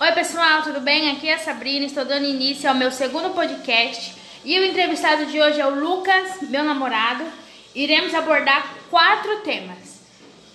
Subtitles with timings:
[0.00, 1.10] Oi, pessoal, tudo bem?
[1.10, 4.14] Aqui é a Sabrina, estou dando início ao meu segundo podcast.
[4.44, 7.24] E o entrevistado de hoje é o Lucas, meu namorado.
[7.74, 9.98] Iremos abordar quatro temas: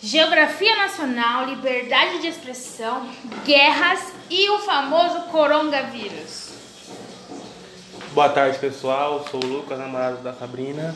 [0.01, 3.05] geografia nacional, liberdade de expressão,
[3.43, 6.53] guerras e o famoso coronavírus.
[8.13, 9.27] Boa tarde, pessoal.
[9.29, 10.95] Sou o Lucas, namorado da Sabrina.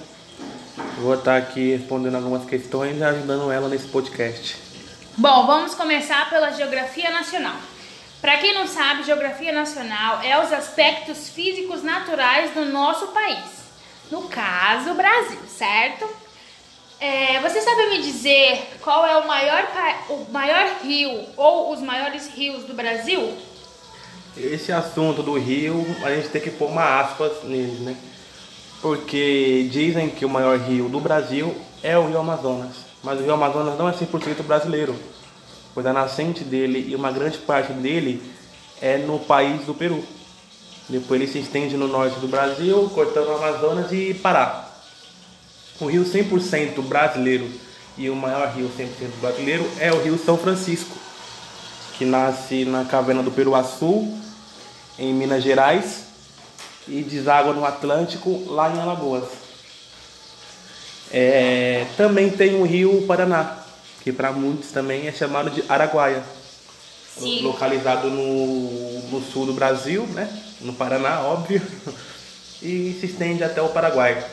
[1.00, 4.56] Vou estar aqui respondendo algumas questões e ajudando ela nesse podcast.
[5.18, 7.58] Bom, vamos começar pela geografia nacional.
[8.22, 13.68] Para quem não sabe, geografia nacional é os aspectos físicos naturais do nosso país.
[14.10, 16.08] No caso, Brasil, certo?
[17.00, 19.68] É, você sabe me dizer qual é o maior,
[20.10, 23.38] o maior rio ou os maiores rios do Brasil?
[24.36, 27.96] Esse assunto do rio, a gente tem que pôr uma aspas nele, né?
[28.82, 32.88] Porque dizem que o maior rio do Brasil é o Rio Amazonas.
[33.04, 34.96] Mas o Rio Amazonas não é 100% brasileiro,
[35.78, 38.20] pois a nascente dele e uma grande parte dele
[38.82, 40.04] é no país do Peru.
[40.90, 44.72] Depois ele se estende no norte do Brasil, cortando o Amazonas e Pará.
[45.80, 47.48] O rio 100% brasileiro
[47.96, 48.88] e o maior rio 100%
[49.22, 50.98] brasileiro é o Rio São Francisco,
[51.96, 54.18] que nasce na caverna do Peruaçu,
[54.98, 56.06] em Minas Gerais,
[56.88, 59.26] e deságua no Atlântico, lá em Alagoas.
[61.12, 63.67] É, também tem o Rio Paraná,
[64.08, 66.24] que para muitos também é chamado de Araguaia,
[67.20, 67.42] Sim.
[67.42, 70.30] localizado no, no sul do Brasil, né?
[70.62, 71.62] no Paraná, óbvio,
[72.64, 74.26] e se estende até o Paraguai.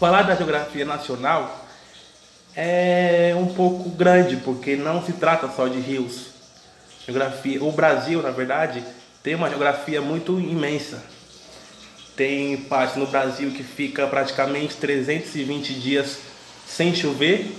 [0.00, 1.68] Falar da geografia nacional
[2.56, 6.30] é um pouco grande, porque não se trata só de rios.
[7.06, 8.82] Geografia, o Brasil, na verdade,
[9.22, 11.00] tem uma geografia muito imensa.
[12.16, 16.18] Tem parte no Brasil que fica praticamente 320 dias
[16.66, 17.54] sem chover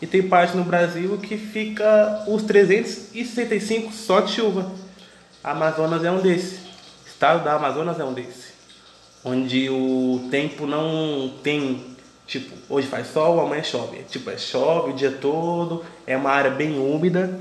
[0.00, 4.70] e tem parte no Brasil que fica os 365 só de chuva.
[5.44, 6.60] Amazonas é um desses.
[7.04, 8.50] O estado da Amazonas é um desses.
[9.22, 11.84] Onde o tempo não tem,
[12.26, 14.02] tipo, hoje faz sol, amanhã chove.
[14.04, 17.38] Tipo, é chove o dia todo, é uma área bem úmida.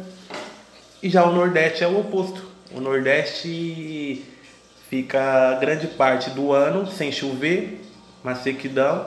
[1.01, 2.43] E já o Nordeste é o oposto.
[2.73, 4.25] O Nordeste
[4.89, 7.81] fica grande parte do ano sem chover,
[8.21, 9.05] uma sequidão,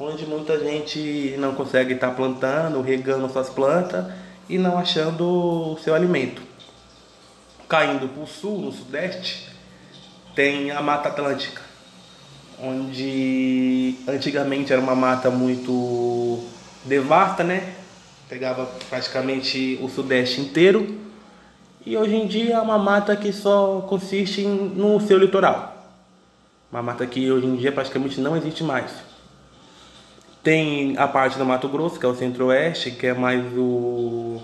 [0.00, 4.06] onde muita gente não consegue estar plantando, regando suas plantas
[4.48, 6.40] e não achando o seu alimento.
[7.68, 9.48] Caindo para o sul, no sudeste,
[10.34, 11.60] tem a Mata Atlântica,
[12.62, 16.42] onde antigamente era uma mata muito
[16.84, 17.74] devasta, né?
[18.28, 20.98] Pegava praticamente o sudeste inteiro
[21.84, 25.74] e hoje em dia é uma mata que só consiste no seu litoral.
[26.70, 29.07] Uma mata que hoje em dia praticamente não existe mais.
[30.42, 34.40] Tem a parte do Mato Grosso, que é o centro-oeste, que é mais o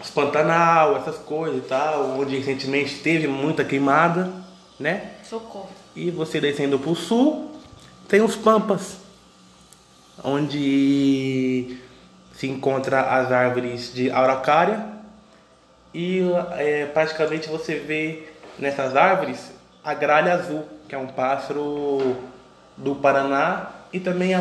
[0.00, 4.30] os Pantanal, essas coisas e tal, onde recentemente teve muita queimada,
[4.78, 5.12] né?
[5.22, 5.70] Socorro.
[5.96, 7.50] E você descendo para o sul,
[8.06, 8.98] tem os Pampas,
[10.22, 11.78] onde
[12.34, 14.84] se encontra as árvores de araucária
[15.94, 16.20] e
[16.58, 19.52] é, praticamente você vê nessas árvores
[19.82, 22.16] a gralha azul, que é um pássaro
[22.76, 24.32] do Paraná e também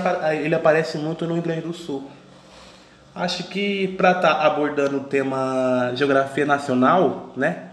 [0.43, 2.09] ele aparece muito no Rio Grande do Sul.
[3.13, 7.69] Acho que para estar tá abordando o tema geografia nacional, né?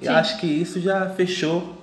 [0.00, 0.08] Sim.
[0.08, 1.76] Acho que isso já fechou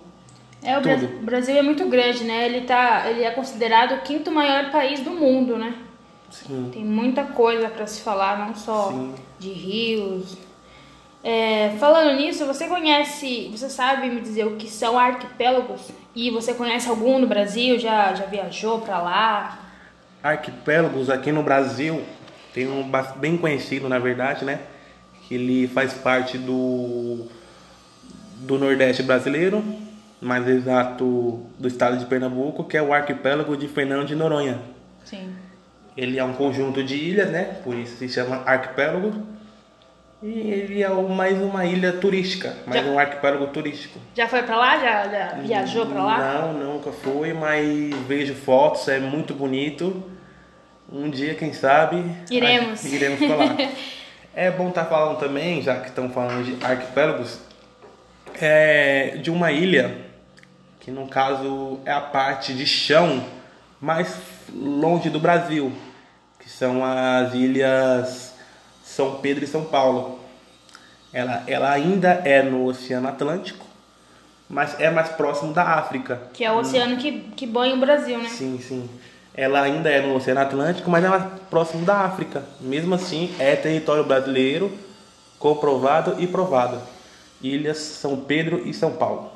[0.64, 1.24] É, o Tudo.
[1.24, 2.48] Brasil, é muito grande, né?
[2.48, 5.76] Ele, tá, ele é considerado o quinto maior país do mundo, né?
[6.32, 6.72] Sim.
[6.74, 9.14] Tem muita coisa para se falar, não só Sim.
[9.38, 10.36] de rios.
[11.28, 15.90] É, falando nisso, você conhece, você sabe me dizer o que são arquipélagos?
[16.16, 17.80] E você conhece algum no Brasil?
[17.80, 19.66] Já, já viajou para lá?
[20.26, 22.04] arquipélagos aqui no Brasil
[22.52, 24.60] tem um bem conhecido na verdade né
[25.28, 27.28] que ele faz parte do
[28.38, 29.64] do Nordeste brasileiro
[30.20, 34.60] mais exato do estado de Pernambuco que é o arquipélago de Fernando de Noronha
[35.04, 35.30] Sim.
[35.96, 39.14] ele é um conjunto de ilhas né por isso se chama arquipélago
[40.24, 44.58] e ele é mais uma ilha turística mais Já- um arquipélago turístico Já foi para
[44.58, 44.78] lá?
[44.80, 46.42] Já, já viajou para lá?
[46.42, 47.68] não, nunca fui, mas
[48.08, 50.04] vejo fotos, é muito bonito.
[50.92, 52.04] Um dia, quem sabe.
[52.30, 52.86] Iremos.
[52.86, 53.58] iremos pra lá.
[54.36, 57.40] é bom estar falando também, já que estão falando de arquipélagos,
[58.40, 59.98] é, de uma ilha,
[60.80, 63.26] que no caso é a parte de chão
[63.82, 64.16] mais
[64.54, 65.72] longe do Brasil,
[66.40, 68.35] que são as ilhas
[68.96, 70.20] São Pedro e São Paulo.
[71.12, 73.66] Ela, ela ainda é no Oceano Atlântico,
[74.50, 76.22] mas é mais próximo da África.
[76.34, 78.30] Que é o oceano que, que banha o Brasil, né?
[78.30, 78.90] Sim, sim.
[79.34, 82.46] Ela ainda é no Oceano Atlântico, mas é mais próximo da África.
[82.62, 84.72] Mesmo assim, é território brasileiro,
[85.38, 86.82] comprovado e provado.
[87.42, 89.30] Ilhas, São Pedro e São Paulo.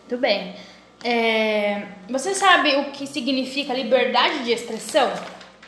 [0.00, 0.54] Muito bem.
[1.02, 5.10] É, você sabe o que significa liberdade de expressão?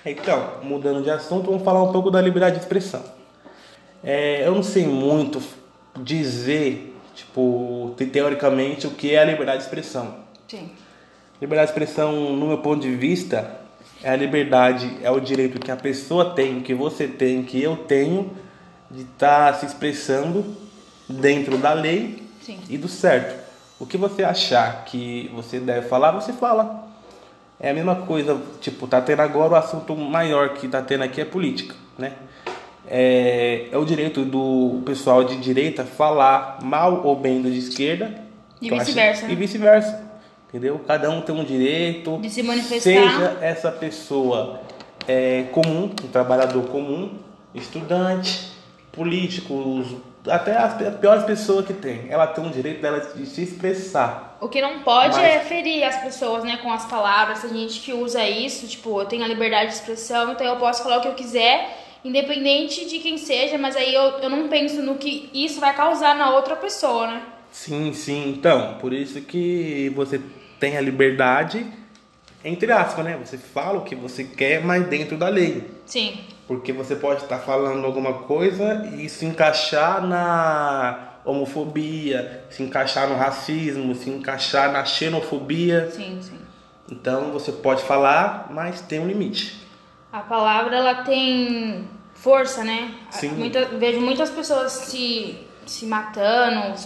[0.04, 3.19] Então, mudando de assunto, vamos falar um pouco da liberdade de expressão.
[4.02, 5.42] É, eu não sei muito
[5.98, 10.16] dizer, tipo, teoricamente, o que é a liberdade de expressão.
[10.48, 10.70] Sim.
[11.40, 13.60] Liberdade de expressão, no meu ponto de vista,
[14.02, 17.76] é a liberdade, é o direito que a pessoa tem, que você tem, que eu
[17.76, 18.30] tenho,
[18.90, 20.56] de estar tá se expressando
[21.08, 22.58] dentro da lei Sim.
[22.68, 23.38] e do certo.
[23.78, 26.88] O que você achar que você deve falar, você fala.
[27.58, 31.20] É a mesma coisa, tipo, tá tendo agora o assunto maior que tá tendo aqui
[31.20, 32.14] é política, né?
[32.86, 38.14] É, é o direito do pessoal de direita falar mal ou bem do de esquerda.
[38.60, 39.26] E vice-versa.
[39.26, 39.32] Né?
[39.32, 40.10] E vice-versa.
[40.48, 40.80] Entendeu?
[40.86, 42.18] Cada um tem um direito.
[42.18, 42.80] De se manifestar.
[42.80, 44.60] Seja essa pessoa
[45.06, 47.12] é, comum, um trabalhador comum,
[47.54, 48.50] estudante,
[48.90, 49.94] políticos,
[50.28, 52.06] até as piores pessoas que tem.
[52.10, 54.36] Ela tem o direito dela de se expressar.
[54.40, 55.24] O que não pode Mas...
[55.24, 57.42] é ferir as pessoas, né, com as palavras.
[57.42, 60.82] Tem gente que usa isso, tipo, eu tenho a liberdade de expressão, então eu posso
[60.82, 64.82] falar o que eu quiser, independente de quem seja, mas aí eu, eu não penso
[64.82, 67.22] no que isso vai causar na outra pessoa, né?
[67.50, 68.30] Sim, sim.
[68.30, 70.20] Então, por isso que você
[70.58, 71.66] tem a liberdade,
[72.44, 73.18] entre aspas, né?
[73.24, 75.70] Você fala o que você quer, mas dentro da lei.
[75.84, 76.20] Sim.
[76.46, 83.16] Porque você pode estar falando alguma coisa e se encaixar na homofobia, se encaixar no
[83.16, 85.90] racismo, se encaixar na xenofobia.
[85.90, 86.38] Sim, sim.
[86.90, 89.59] Então você pode falar, mas tem um limite.
[90.12, 92.94] A palavra ela tem força, né?
[93.10, 93.30] Sim.
[93.30, 96.76] Muita, vejo muitas pessoas se, se matando,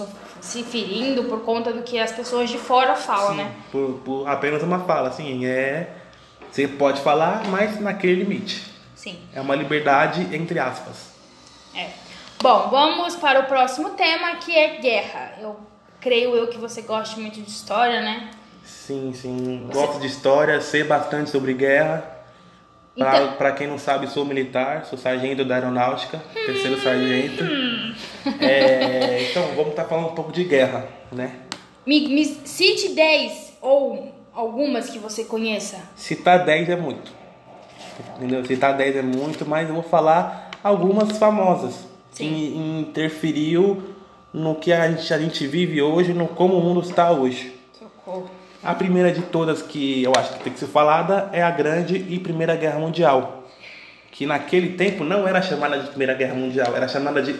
[0.40, 3.52] se ferindo por conta do que as pessoas de fora falam, Sim, né?
[3.72, 5.90] Por, por apenas uma fala, assim, é.
[6.50, 8.72] Você pode falar, mas naquele limite.
[8.94, 9.18] Sim.
[9.34, 11.12] É uma liberdade entre aspas.
[11.74, 11.88] É.
[12.40, 15.32] Bom, vamos para o próximo tema que é guerra.
[15.40, 15.56] Eu
[16.00, 18.30] creio eu que você gosta muito de história, né?
[18.64, 19.66] Sim, sim.
[19.66, 19.78] Você...
[19.78, 22.13] Gosto de história, sei bastante sobre guerra.
[22.96, 23.32] Então...
[23.32, 26.46] Para quem não sabe, sou militar, sou sargento da aeronáutica, hum...
[26.46, 27.44] terceiro sargento.
[28.40, 31.40] É, então, vamos estar tá falando um pouco de guerra, né?
[31.86, 35.78] Me, me cite 10 ou algumas que você conheça.
[35.96, 37.12] Citar 10 é muito.
[38.16, 38.44] Entendeu?
[38.44, 42.28] Citar 10 é muito, mas eu vou falar algumas famosas Sim.
[42.28, 43.82] que interferiu
[44.32, 47.54] no que a gente, a gente vive hoje, no como o mundo está hoje.
[47.78, 48.28] Socorro.
[48.64, 51.96] A primeira de todas que eu acho que tem que ser falada é a Grande
[51.96, 53.44] e Primeira Guerra Mundial.
[54.10, 57.38] Que naquele tempo não era chamada de Primeira Guerra Mundial, era chamada de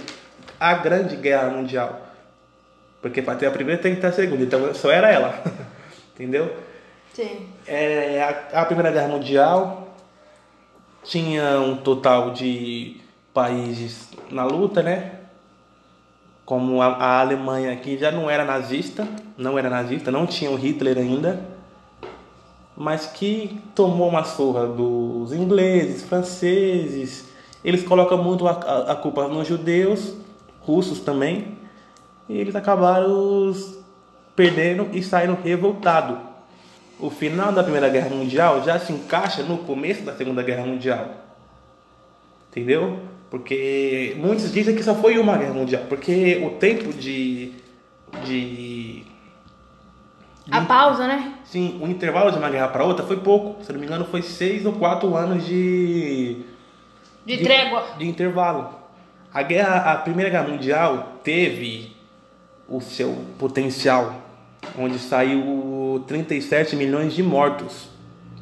[0.61, 2.01] a Grande Guerra Mundial.
[3.01, 5.43] Porque para ter a primeira tem que ter a segunda, então só era ela.
[6.15, 6.55] Entendeu?
[7.15, 7.47] Sim.
[7.67, 8.23] É,
[8.53, 9.95] a, a Primeira Guerra Mundial
[11.05, 12.97] tinha um total de
[13.33, 15.14] países na luta, né?
[16.45, 20.57] Como a, a, Alemanha que já não era nazista, não era nazista, não tinha o
[20.57, 21.41] Hitler ainda,
[22.77, 27.29] mas que tomou uma surra dos ingleses, franceses.
[27.65, 30.15] Eles colocam muito a, a, a culpa nos judeus,
[30.61, 31.57] russos também,
[32.29, 33.53] e eles acabaram
[34.37, 36.19] perdendo e saindo revoltados.
[36.99, 41.09] O final da Primeira Guerra Mundial já se encaixa no começo da Segunda Guerra Mundial.
[42.51, 43.01] Entendeu?
[43.35, 47.51] Porque muitos dizem que só foi uma guerra mundial, porque o tempo de.
[48.25, 49.03] de,
[50.49, 51.35] a pausa, né?
[51.45, 53.61] Sim, o intervalo de uma guerra para outra foi pouco.
[53.65, 56.45] Se não me engano, foi seis ou quatro anos de.
[57.27, 57.85] De, de trégua.
[57.99, 58.73] De intervalo.
[59.33, 61.91] A guerra, a Primeira Guerra Mundial teve
[62.69, 64.15] o seu potencial,
[64.79, 67.89] onde saiu 37 milhões de mortos.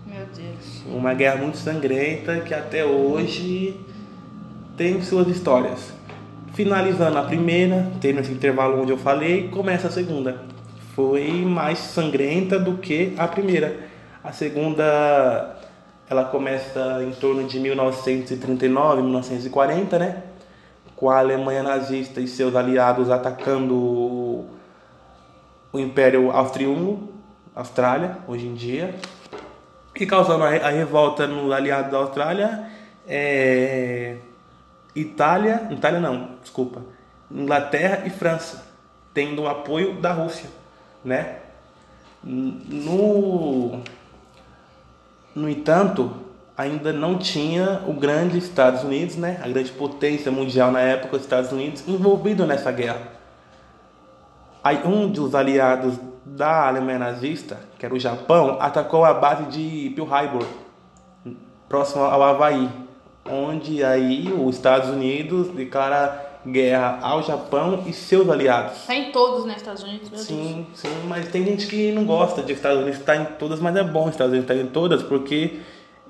[0.04, 0.82] Meu Deus.
[0.86, 3.80] Uma guerra muito sangrenta que até hoje
[4.76, 5.92] tem suas histórias.
[6.54, 10.42] Finalizando a primeira, tendo esse intervalo onde eu falei, começa a segunda.
[10.94, 13.76] Foi mais sangrenta do que a primeira.
[14.22, 15.56] A segunda,
[16.08, 20.22] ela começa em torno de 1939, 1940, né?
[20.94, 27.08] Com a Alemanha nazista e seus aliados atacando o Império Austro-Húngaro,
[27.54, 28.94] Austrália, hoje em dia,
[29.98, 32.66] e causando a revolta nos aliados da Austrália.
[33.08, 34.16] É
[34.94, 36.82] Itália, Itália não, desculpa,
[37.30, 38.64] Inglaterra e França,
[39.14, 40.50] tendo o apoio da Rússia,
[41.04, 41.38] né?
[42.22, 43.80] No,
[45.34, 46.12] no entanto,
[46.56, 49.40] ainda não tinha o grande Estados Unidos, né?
[49.42, 53.08] A grande potência mundial na época, os Estados Unidos, envolvido nessa guerra.
[54.62, 59.90] Aí um dos aliados da Alemanha nazista, que era o Japão, atacou a base de
[59.96, 60.46] Pearl Harbor,
[61.68, 62.81] próximo ao Havaí
[63.24, 68.84] onde aí os Estados Unidos declara guerra ao Japão e seus aliados.
[68.86, 72.42] Tá em todos, né, Estados Unidos, meu Sim, sim, mas tem gente que não gosta
[72.42, 75.60] de Estados Unidos estar em todas, mas é bom Estados Unidos estar em todas porque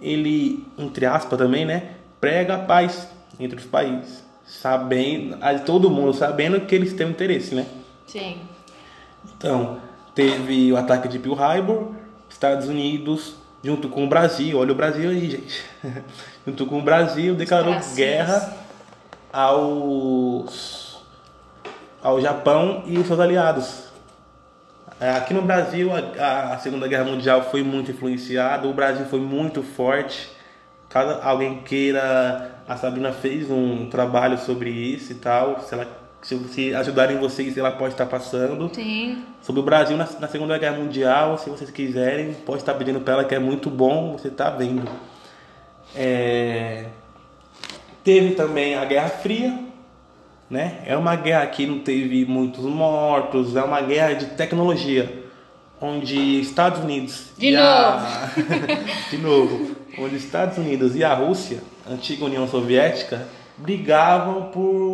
[0.00, 6.60] ele, entre aspas também, né, prega a paz entre os países, sabendo, todo mundo sabendo
[6.60, 7.66] que eles têm interesse, né?
[8.06, 8.38] Sim.
[9.36, 9.78] Então,
[10.14, 11.88] teve o ataque de Pearl Harbor,
[12.28, 15.64] Estados Unidos, junto com o Brasil, olha o Brasil aí, gente.
[16.46, 18.56] junto com o Brasil, declarou guerra
[19.32, 20.92] aos
[22.02, 23.84] ao Japão e seus aliados.
[24.98, 29.20] É, aqui no Brasil, a, a Segunda Guerra Mundial foi muito influenciada, o Brasil foi
[29.20, 30.30] muito forte.
[30.88, 35.60] Caso alguém queira, a Sabrina fez um trabalho sobre isso e tal.
[35.60, 35.86] Se ela
[36.22, 38.70] se, se ajudarem vocês, ela pode estar passando.
[38.72, 39.24] Sim.
[39.42, 43.14] Sobre o Brasil na, na Segunda Guerra Mundial, se vocês quiserem, pode estar pedindo para
[43.14, 44.88] ela que é muito bom, você está vendo.
[45.94, 46.86] É...
[48.04, 49.58] Teve também a Guerra Fria,
[50.48, 50.78] né?
[50.86, 55.24] É uma guerra que não teve muitos mortos, é uma guerra de tecnologia,
[55.80, 58.30] onde Estados Unidos de novo, a...
[59.10, 63.26] de novo, onde Estados Unidos e a Rússia, antiga União Soviética,
[63.56, 64.91] brigavam por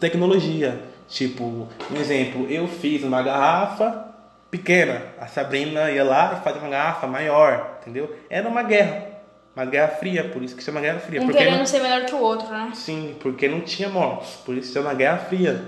[0.00, 0.80] tecnologia.
[1.08, 4.06] Tipo, um exemplo, eu fiz uma garrafa
[4.50, 8.16] pequena, a Sabrina ia lá e fazia uma garrafa maior, entendeu?
[8.28, 9.06] Era uma guerra,
[9.54, 11.20] uma guerra fria, por isso que chama guerra fria.
[11.20, 11.66] Um porque querendo não...
[11.66, 12.70] ser melhor que o outro, né?
[12.74, 15.64] Sim, porque não tinha mortos, por isso chama guerra fria.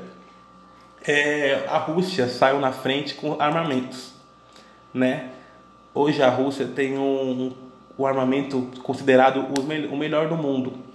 [1.04, 4.12] É, a Rússia saiu na frente com armamentos,
[4.94, 5.30] né?
[5.94, 7.52] Hoje a Rússia tem um,
[7.98, 9.44] um armamento considerado
[9.90, 10.92] o melhor do mundo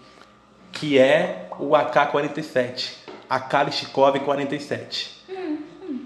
[0.80, 5.26] que é o AK-47, a Kalashnikov 47.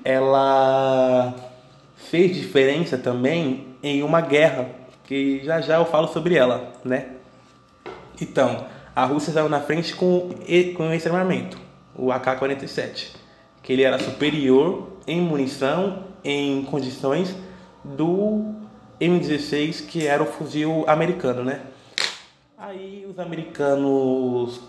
[0.03, 1.35] Ela
[1.95, 4.69] fez diferença também em uma guerra,
[5.05, 7.11] que já já eu falo sobre ela, né?
[8.19, 10.29] Então, a Rússia saiu na frente com,
[10.75, 11.57] com esse armamento,
[11.95, 13.15] o AK-47,
[13.63, 17.35] que ele era superior em munição, em condições
[17.83, 18.53] do
[18.99, 21.61] M16, que era o fuzil americano, né?
[22.57, 24.61] Aí os americanos,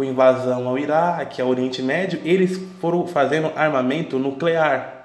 [0.00, 5.04] com invasão ao Iraque, ao Oriente Médio, eles foram fazendo armamento nuclear,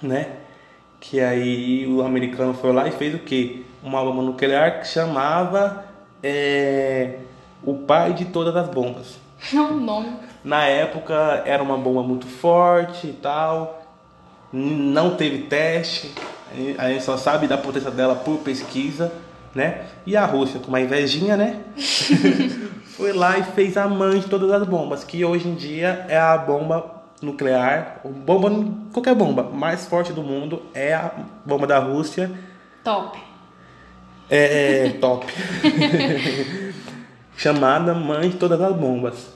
[0.00, 0.28] né?
[0.98, 3.66] Que aí o americano foi lá e fez o que?
[3.82, 5.84] Uma bomba nuclear que chamava
[6.22, 7.16] é,
[7.62, 9.18] o pai de todas as bombas.
[9.52, 10.20] Não, não.
[10.42, 13.82] Na época era uma bomba muito forte e tal,
[14.50, 16.10] não teve teste,
[16.78, 19.12] a gente só sabe da potência dela por pesquisa
[19.56, 19.86] né?
[20.04, 21.60] E a Rússia, com uma invejinha, né?
[22.96, 26.18] foi lá e fez a mãe de todas as bombas, que hoje em dia é
[26.18, 28.50] a bomba nuclear, bomba,
[28.92, 31.10] qualquer bomba mais forte do mundo é a
[31.44, 32.30] bomba da Rússia.
[32.82, 33.18] Top.
[34.28, 35.26] É, é top.
[37.36, 39.34] Chamada mãe de todas as bombas.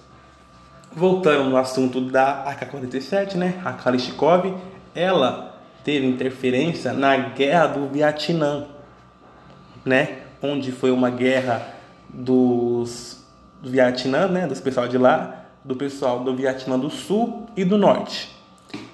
[0.92, 3.60] Voltando no assunto da AK-47, né?
[3.64, 4.54] A Kalashnikov,
[4.94, 8.66] ela teve interferência na guerra do Vietnã
[9.84, 10.18] né?
[10.42, 11.74] Onde foi uma guerra
[12.08, 13.19] dos
[13.62, 14.46] do Vietnã, né?
[14.46, 18.34] Dos pessoal de lá, do pessoal do Vietnã do Sul e do Norte.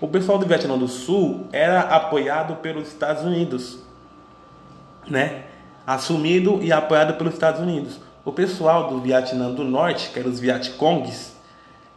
[0.00, 3.78] O pessoal do Vietnã do Sul era apoiado pelos Estados Unidos,
[5.08, 5.44] né?
[5.86, 8.00] Assumido e apoiado pelos Estados Unidos.
[8.24, 11.36] O pessoal do Vietnã do Norte, que eram os Vietcongs,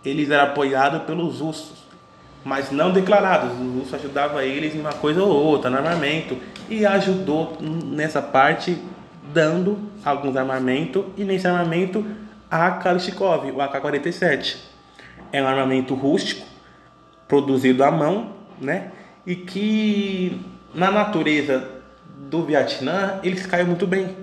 [0.05, 1.79] eles eram apoiados pelos russos,
[2.43, 3.51] mas não declarados.
[3.51, 6.37] O russo ajudava eles em uma coisa ou outra, no armamento,
[6.69, 8.77] e ajudou nessa parte
[9.33, 12.05] dando alguns armamentos e nesse armamento
[12.49, 14.57] a Kalashnikov, o AK-47.
[15.31, 16.45] É um armamento rústico,
[17.27, 18.91] produzido à mão, né?
[19.25, 20.41] E que
[20.73, 21.69] na natureza
[22.29, 24.15] do Vietnã eles caem muito bem.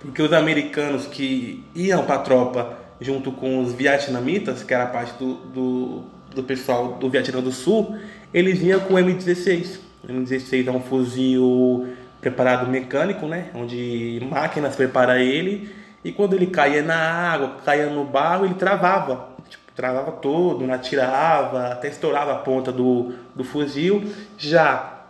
[0.00, 5.12] Porque os americanos que iam para a tropa junto com os vietnamitas, que era parte
[5.18, 7.96] do, do, do pessoal do Vietnã do Sul,
[8.32, 9.80] eles iam com o M16.
[10.04, 11.88] O M16 é um fuzil
[12.20, 13.50] preparado mecânico, né?
[13.54, 15.70] Onde máquinas preparam ele
[16.04, 19.28] e quando ele caía na água, caía no barro, ele travava.
[19.48, 24.12] Tipo, travava todo, não atirava, até estourava a ponta do, do fuzil.
[24.38, 25.02] Já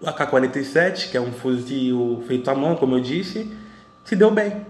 [0.00, 3.56] o AK-47, que é um fuzil feito à mão, como eu disse,
[4.04, 4.66] se deu bem.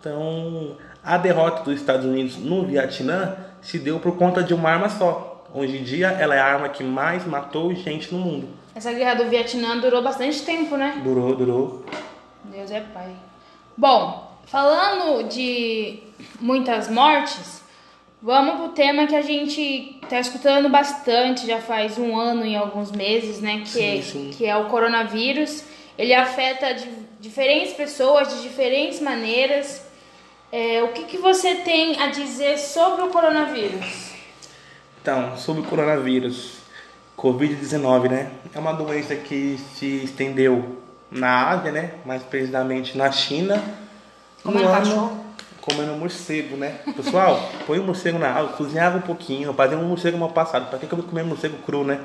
[0.00, 4.88] Então, a derrota dos Estados Unidos no Vietnã se deu por conta de uma arma
[4.88, 5.44] só.
[5.52, 8.48] Hoje em dia, ela é a arma que mais matou gente no mundo.
[8.74, 11.00] Essa guerra do Vietnã durou bastante tempo, né?
[11.04, 11.84] Durou, durou.
[12.44, 13.14] Deus é pai.
[13.76, 15.98] Bom, falando de
[16.40, 17.62] muitas mortes,
[18.22, 22.90] vamos pro tema que a gente tá escutando bastante, já faz um ano e alguns
[22.90, 23.60] meses, né?
[23.60, 24.30] Que, sim, é, sim.
[24.36, 25.64] que é o coronavírus.
[25.96, 26.76] Ele afeta
[27.20, 29.82] diferentes pessoas de diferentes maneiras.
[30.50, 34.12] É, o que, que você tem a dizer sobre o coronavírus?
[35.00, 36.58] Então, sobre o coronavírus,
[37.18, 38.30] Covid-19, né?
[38.54, 40.78] É uma doença que se estendeu
[41.10, 41.94] na Ásia, né?
[42.04, 43.62] Mais precisamente na China.
[44.44, 45.24] Comendo cachorro.
[45.62, 46.78] Comendo morcego, né?
[46.94, 50.68] Pessoal, põe o morcego na água, cozinhava um pouquinho, fazia um morcego mal passado.
[50.68, 52.00] Pra que eu vou comer morcego cru, né?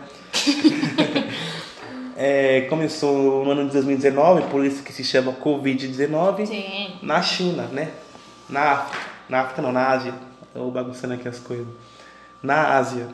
[2.16, 7.92] é, começou no ano de 2019, por isso que se chama Covid-19, na China, né?
[8.50, 9.10] Na África.
[9.28, 10.14] Na África não, na Ásia.
[10.48, 11.68] Estou bagunçando aqui as coisas.
[12.42, 13.10] Na Ásia.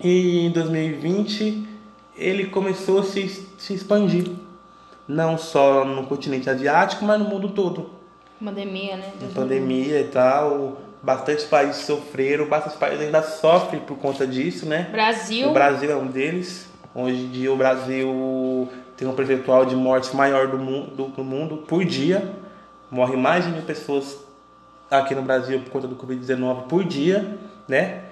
[0.00, 1.68] E em 2020
[2.16, 4.30] ele começou a se, se expandir.
[5.08, 8.01] Não só no continente asiático, mas no mundo todo.
[8.44, 9.12] Pandemia, né?
[9.34, 10.78] Pandemia e tal.
[11.02, 14.88] Bastante países sofreram, bastante países ainda sofrem por conta disso, né?
[14.90, 15.50] Brasil.
[15.50, 16.68] O Brasil é um deles.
[16.94, 21.58] Hoje em dia o Brasil tem um percentual de mortes maior do mundo, do mundo
[21.68, 22.32] por dia.
[22.90, 24.18] Morre mais de mil pessoas
[24.90, 28.04] aqui no Brasil por conta do Covid-19 por dia, né?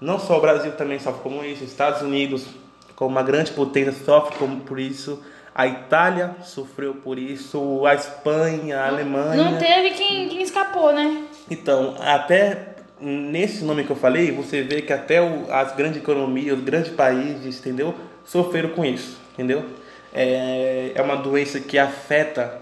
[0.00, 2.46] Não só o Brasil também sofre como isso, os Estados Unidos,
[2.94, 5.22] como uma grande potência, sofre como por isso.
[5.58, 9.42] A Itália sofreu por isso, a Espanha, a Alemanha.
[9.42, 11.24] Não teve quem, quem escapou, né?
[11.50, 16.58] Então, até nesse nome que eu falei, você vê que até o, as grandes economias,
[16.58, 17.94] os grandes países, entendeu?
[18.22, 19.64] Sofreram com isso, entendeu?
[20.12, 22.60] É, é uma doença que afeta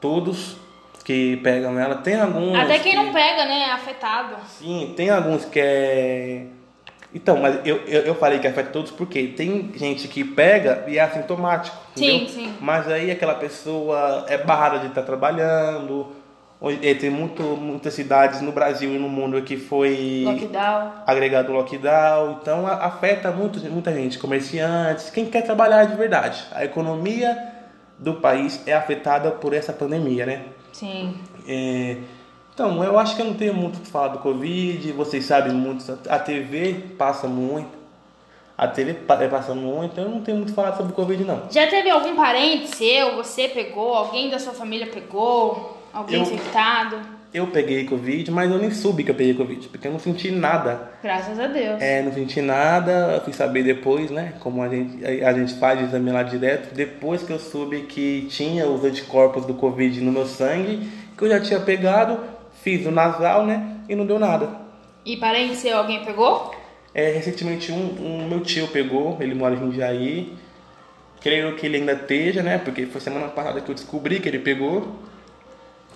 [0.00, 0.56] todos
[1.04, 1.94] que pegam ela.
[1.98, 2.58] Tem alguns.
[2.58, 3.66] Até quem que, não pega, né?
[3.68, 4.34] É afetado.
[4.48, 6.46] Sim, tem alguns que é.
[7.14, 10.98] Então, mas eu, eu, eu falei que afeta todos porque tem gente que pega e
[10.98, 11.76] é assintomático.
[11.94, 12.28] Sim, entendeu?
[12.28, 12.54] sim.
[12.60, 16.08] Mas aí aquela pessoa é barrada de estar trabalhando.
[16.60, 20.92] Hoje, Tem muito, muitas cidades no Brasil e no mundo que foi Lockdown.
[21.06, 26.42] agregado lockdown, então afeta muito, muita gente, comerciantes, quem quer trabalhar de verdade.
[26.52, 27.36] A economia
[27.98, 30.42] do país é afetada por essa pandemia, né?
[30.72, 31.14] Sim.
[31.46, 31.98] É,
[32.54, 35.52] então, eu acho que eu não tenho muito o que falar do Covid, vocês sabem
[35.52, 37.76] muito, a TV passa muito,
[38.56, 41.24] a TV pa- passa muito, eu não tenho muito o que falar sobre o Covid,
[41.24, 41.42] não.
[41.50, 47.14] Já teve algum parente seu, você pegou, alguém da sua família pegou, alguém Eu- infectado?
[47.34, 50.30] Eu peguei Covid, mas eu nem soube que eu peguei Covid, porque eu não senti
[50.30, 50.92] nada.
[51.02, 51.82] Graças a Deus.
[51.82, 54.34] É, não senti nada, fui saber depois, né?
[54.38, 56.72] Como a gente, a, a gente faz exame lá direto.
[56.72, 60.88] Depois que eu soube que tinha os anticorpos do Covid no meu sangue,
[61.18, 62.20] que eu já tinha pegado,
[62.64, 63.76] fiz o nasal, né?
[63.88, 64.48] E não deu nada.
[65.04, 66.52] E parente seu, alguém pegou?
[66.94, 70.32] É, recentemente um, um meu tio pegou, ele mora em Jundiaí.
[71.20, 72.56] Creio que ele ainda esteja, né?
[72.58, 74.96] Porque foi semana passada que eu descobri que ele pegou.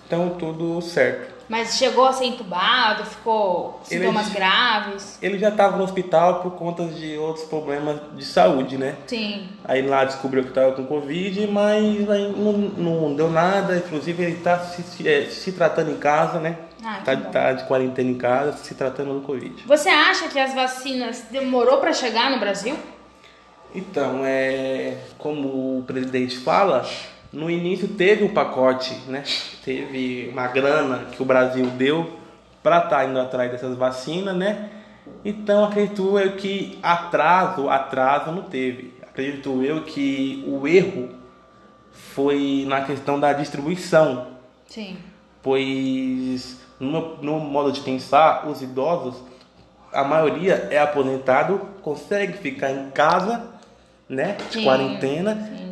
[0.05, 1.38] Então tudo certo.
[1.49, 5.17] Mas chegou a ser entubado, ficou Ele- sintomas graves?
[5.19, 8.95] Ele já estava no hospital por conta de outros problemas de saúde, né?
[9.07, 9.49] Sim.
[9.65, 13.77] Aí lá descobriu que estava com Covid, mas aí não, não deu nada.
[13.77, 16.55] Inclusive ele está se, se, é, se tratando em casa, né?
[16.85, 19.63] Ah, tá, tá de quarentena em casa, se tratando do Covid.
[19.65, 22.77] Você acha que as vacinas demorou para chegar no Brasil?
[23.73, 26.87] Então, é, como o presidente fala,
[27.31, 29.23] no início teve um pacote, né?
[29.63, 32.17] Teve uma grana que o Brasil deu
[32.63, 34.69] para estar indo atrás dessas vacinas, né?
[35.23, 38.93] Então, acredito eu que atraso, atraso não teve.
[39.01, 41.09] Acredito eu que o erro
[41.91, 44.27] foi na questão da distribuição,
[44.65, 44.97] Sim.
[45.41, 49.21] pois no, no modo de pensar, os idosos,
[49.91, 53.43] a maioria é aposentado, consegue ficar em casa,
[54.07, 55.68] né, de Sim, quarentena sim.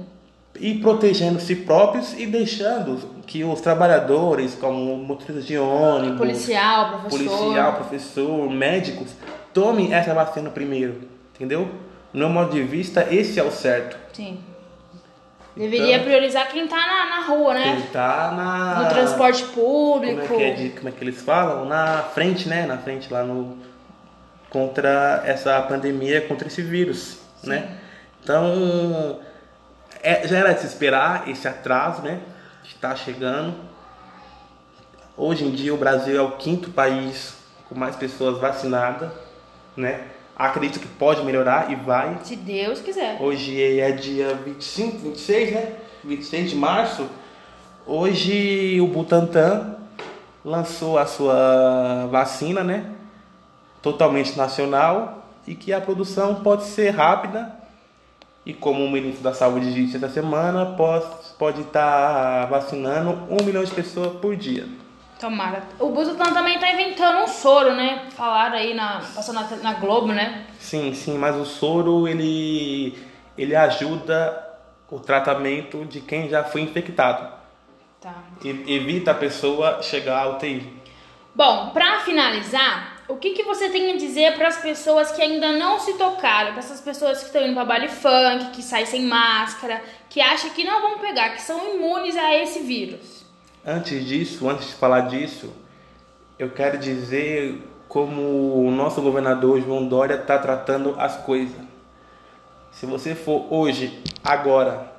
[0.59, 7.09] E protegendo si próprios e deixando que os trabalhadores, como motoristas de ônibus, Policial, professor.
[7.29, 9.11] policial, professor, médicos,
[9.53, 11.01] tomem essa vacina primeiro,
[11.35, 11.69] entendeu?
[12.13, 13.97] No meu modo de vista, esse é o certo.
[14.13, 14.39] Sim.
[15.55, 17.77] Deveria Então- priorizar quem tá na, na rua, né?
[17.81, 20.21] Quem tá na No transporte como público.
[20.33, 21.65] é, que é de- como é que eles falam?
[21.65, 22.65] Na frente, né?
[22.67, 23.57] Na frente lá no
[24.49, 27.69] contra essa pandemia, contra esse vírus, né?
[28.23, 29.19] Então,
[30.07, 32.21] é, já era de se esperar esse atraso, né?
[32.63, 33.53] Está chegando.
[35.17, 37.35] Hoje em dia o Brasil é o quinto país
[37.67, 39.11] com mais pessoas vacinadas,
[39.75, 40.05] né?
[40.33, 42.19] Acredito que pode melhorar e vai.
[42.23, 43.21] Se Deus quiser.
[43.21, 45.73] Hoje é dia 25, 26, né?
[46.05, 47.09] 26 de março.
[47.85, 49.75] Hoje o Butantan
[50.45, 52.93] lançou a sua vacina, né?
[53.81, 57.66] Totalmente nacional e que a produção pode ser rápida.
[58.47, 60.67] E como o ministro da Saúde disse essa semana,
[61.37, 64.65] pode, estar vacinando um milhão de pessoas por dia.
[65.19, 65.63] Tomara.
[65.77, 68.05] O Butantan também tá inventando um soro, né?
[68.11, 69.01] Falaram aí na.
[69.13, 70.45] Passou na, na Globo, né?
[70.57, 72.97] Sim, sim, mas o soro ele,
[73.37, 74.41] ele ajuda
[74.89, 77.29] o tratamento de quem já foi infectado.
[77.99, 78.13] Tá.
[78.41, 80.71] E- evita a pessoa chegar ao UTI.
[81.35, 85.53] Bom, pra finalizar, o que, que você tem a dizer para as pessoas que ainda
[85.53, 89.03] não se tocaram, para essas pessoas que estão indo para baile funk, que saem sem
[89.03, 93.25] máscara, que acham que não vão pegar, que são imunes a esse vírus?
[93.65, 95.53] Antes disso, antes de falar disso,
[96.37, 98.21] eu quero dizer como
[98.65, 101.61] o nosso governador João Dória está tratando as coisas.
[102.71, 104.96] Se você for hoje, agora,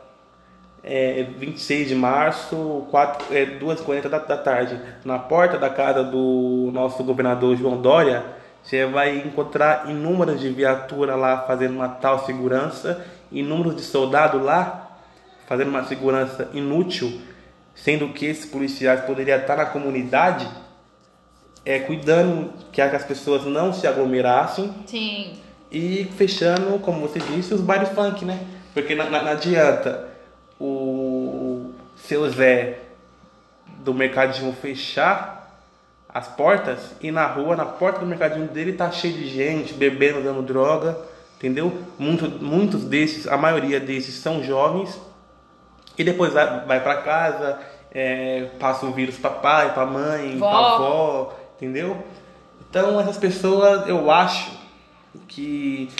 [0.82, 6.70] é 26 de março, 4, é, 2h40 da, da tarde, na porta da casa do
[6.72, 8.24] nosso governador João Dória,
[8.62, 14.84] você vai encontrar inúmeras de viatura lá fazendo uma tal segurança, inúmeros de soldados lá
[15.46, 17.20] fazendo uma segurança inútil,
[17.74, 20.46] sendo que esses policiais poderiam estar na comunidade
[21.64, 25.38] é, cuidando que as pessoas não se aglomerassem Sim.
[25.70, 28.38] e fechando, como você disse, os bares funk, né?
[28.74, 30.07] Porque não, não adianta
[30.60, 32.80] o seu Zé
[33.78, 35.38] do mercadinho fechar
[36.08, 40.22] as portas e na rua, na porta do mercadinho dele tá cheio de gente bebendo,
[40.22, 40.98] dando droga,
[41.36, 41.72] entendeu?
[41.98, 45.00] Muito, muitos desses, a maioria desses são jovens
[45.96, 47.60] e depois vai, para casa,
[47.92, 52.04] é, passa o vírus para pai, para mãe, para avó, entendeu?
[52.68, 54.50] Então essas pessoas, eu acho
[55.26, 55.90] que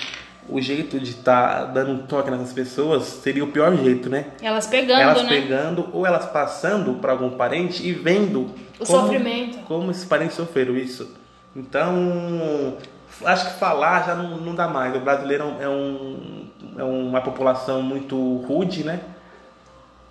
[0.48, 4.28] o jeito de estar dando um toque nessas pessoas seria o pior jeito, né?
[4.40, 5.28] Elas pegando, elas né?
[5.28, 9.58] pegando ou elas passando para algum parente e vendo O sofrimento.
[9.66, 11.14] como esses parentes sofreram isso.
[11.54, 12.76] Então,
[13.24, 14.94] acho que falar já não, não dá mais.
[14.94, 19.00] O brasileiro é, um, é uma população muito rude, né?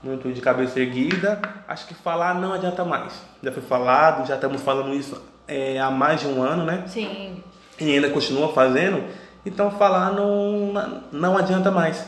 [0.04, 1.42] Muito de cabeça erguida.
[1.68, 3.22] Acho que falar não adianta mais.
[3.42, 6.84] Já foi falado, já estamos falando isso é, há mais de um ano, né?
[6.88, 7.42] Sim.
[7.80, 9.04] e ainda continua fazendo,
[9.48, 12.06] então falar não, não adianta mais.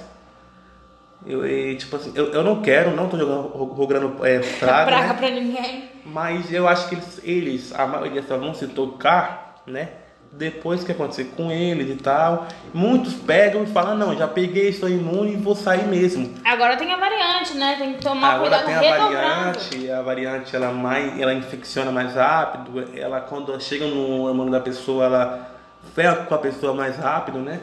[1.26, 5.08] Eu, e, tipo assim, eu, eu não quero, não tô jogando, jogando é, praga, Praga
[5.08, 5.14] né?
[5.16, 5.90] pra ninguém.
[6.06, 9.90] mas eu acho que eles, eles, a maioria só vão se tocar, né?
[10.32, 12.48] Depois que acontecer com eles e tal.
[12.72, 16.36] Muitos pegam e falam, não, já peguei, sou imune e vou sair mesmo.
[16.46, 17.76] Agora tem a variante, né?
[17.80, 22.14] Tem que tomar Agora cuidado tem a variante, a variante ela mais, ela infecciona mais
[22.14, 25.59] rápido, ela quando chega no hormônio da pessoa, ela
[25.96, 27.62] ferra com a pessoa mais rápido, né?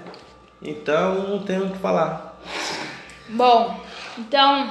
[0.63, 2.39] Então não tem o que falar.
[3.29, 3.81] Bom,
[4.19, 4.69] então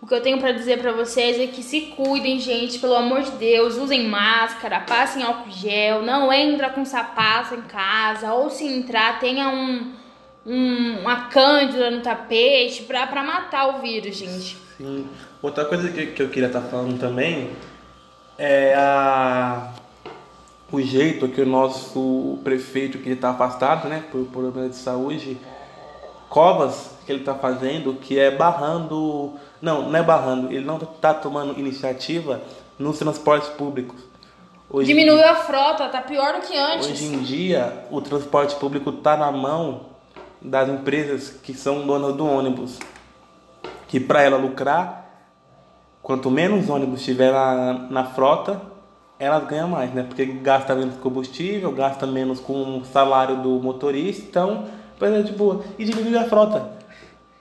[0.00, 3.22] o que eu tenho pra dizer pra vocês é que se cuidem, gente, pelo amor
[3.22, 8.64] de Deus, usem máscara, passem álcool gel, não entra com sapato em casa, ou se
[8.66, 9.92] entrar, tenha um,
[10.46, 14.56] um- uma cândida no tapete pra, pra matar o vírus, gente.
[14.78, 15.06] Sim.
[15.42, 17.50] Outra coisa que, que eu queria estar falando também
[18.38, 19.70] é a,
[20.72, 25.38] o jeito que o nosso prefeito, que está afastado, né, por problema de saúde,
[26.28, 29.32] Covas, que ele está fazendo, que é barrando.
[29.60, 32.40] Não, não é barrando, ele não está tomando iniciativa
[32.78, 34.00] nos transportes públicos.
[34.70, 36.88] Hoje, Diminuiu a frota, tá pior do que antes.
[36.88, 39.86] Hoje em dia, o transporte público está na mão
[40.40, 42.78] das empresas que são donas do ônibus.
[43.88, 45.10] Que para ela lucrar,
[46.00, 48.62] quanto menos ônibus tiver na, na frota,
[49.20, 50.02] elas ganham mais, né?
[50.02, 54.64] Porque gasta menos combustível, gasta menos com o salário do motorista, então,
[55.00, 55.62] é de boa.
[55.78, 56.80] E diminui a frota.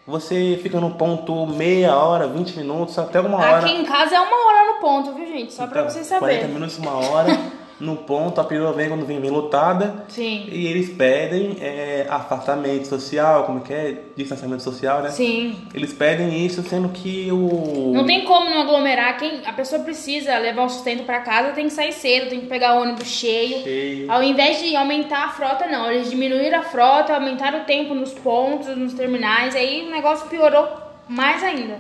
[0.06, 3.60] Você fica no ponto meia hora, 20 minutos, até uma hora.
[3.60, 5.54] Aqui em casa é uma hora no ponto, viu, gente?
[5.54, 6.54] Só pra Então, vocês 40 saberem.
[6.54, 7.30] minutos, uma hora,
[7.80, 10.04] no ponto, a perua vem quando vem bem lotada.
[10.10, 10.48] Sim.
[10.52, 14.04] E eles pedem é, afastamento social, como que é?
[14.18, 15.12] Distanciamento social, né?
[15.12, 15.56] Sim.
[15.74, 17.94] Eles pedem isso, sendo que o.
[17.94, 19.18] Não tem como não aglomerar.
[19.18, 22.48] Quem, a pessoa precisa levar o sustento pra casa, tem que sair cedo, tem que
[22.48, 23.64] pegar o ônibus cheio.
[23.64, 24.12] Cheio.
[24.12, 25.90] Ao invés de aumentar a frota, não.
[25.90, 29.56] Eles diminuíram a frota, aumentaram o tempo nos pontos, nos terminais.
[29.56, 30.68] Aí o negócio piorou
[31.08, 31.80] mais ainda.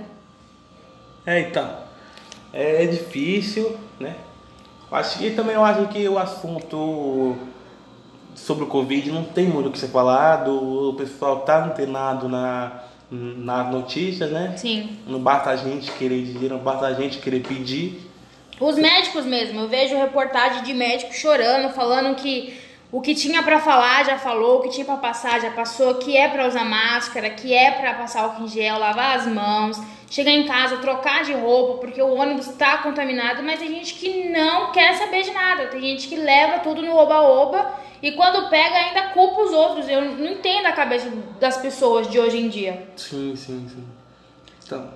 [1.25, 1.89] É, então.
[2.53, 4.15] É difícil, né?
[4.91, 7.36] Acho, e também eu acho que o assunto
[8.36, 10.89] sobre o Covid não tem muito o que ser falado.
[10.89, 14.54] O pessoal tá antenado na, nas notícias, né?
[14.58, 14.97] Sim.
[15.08, 18.10] Não basta a gente querer dizer, não basta a gente querer pedir.
[18.60, 22.60] Os médicos mesmo, eu vejo reportagem de médico chorando, falando que
[22.91, 26.17] o que tinha pra falar já falou, o que tinha pra passar já passou, que
[26.17, 30.32] é pra usar máscara, que é pra passar álcool em gel, lavar as mãos, chegar
[30.32, 34.72] em casa, trocar de roupa, porque o ônibus tá contaminado, mas tem gente que não
[34.72, 39.10] quer saber de nada, tem gente que leva tudo no oba-oba e quando pega ainda
[39.10, 39.88] culpa os outros.
[39.88, 42.88] Eu não entendo a cabeça das pessoas de hoje em dia.
[42.95, 43.84] Sim, sim, sim.
[44.65, 44.89] Então,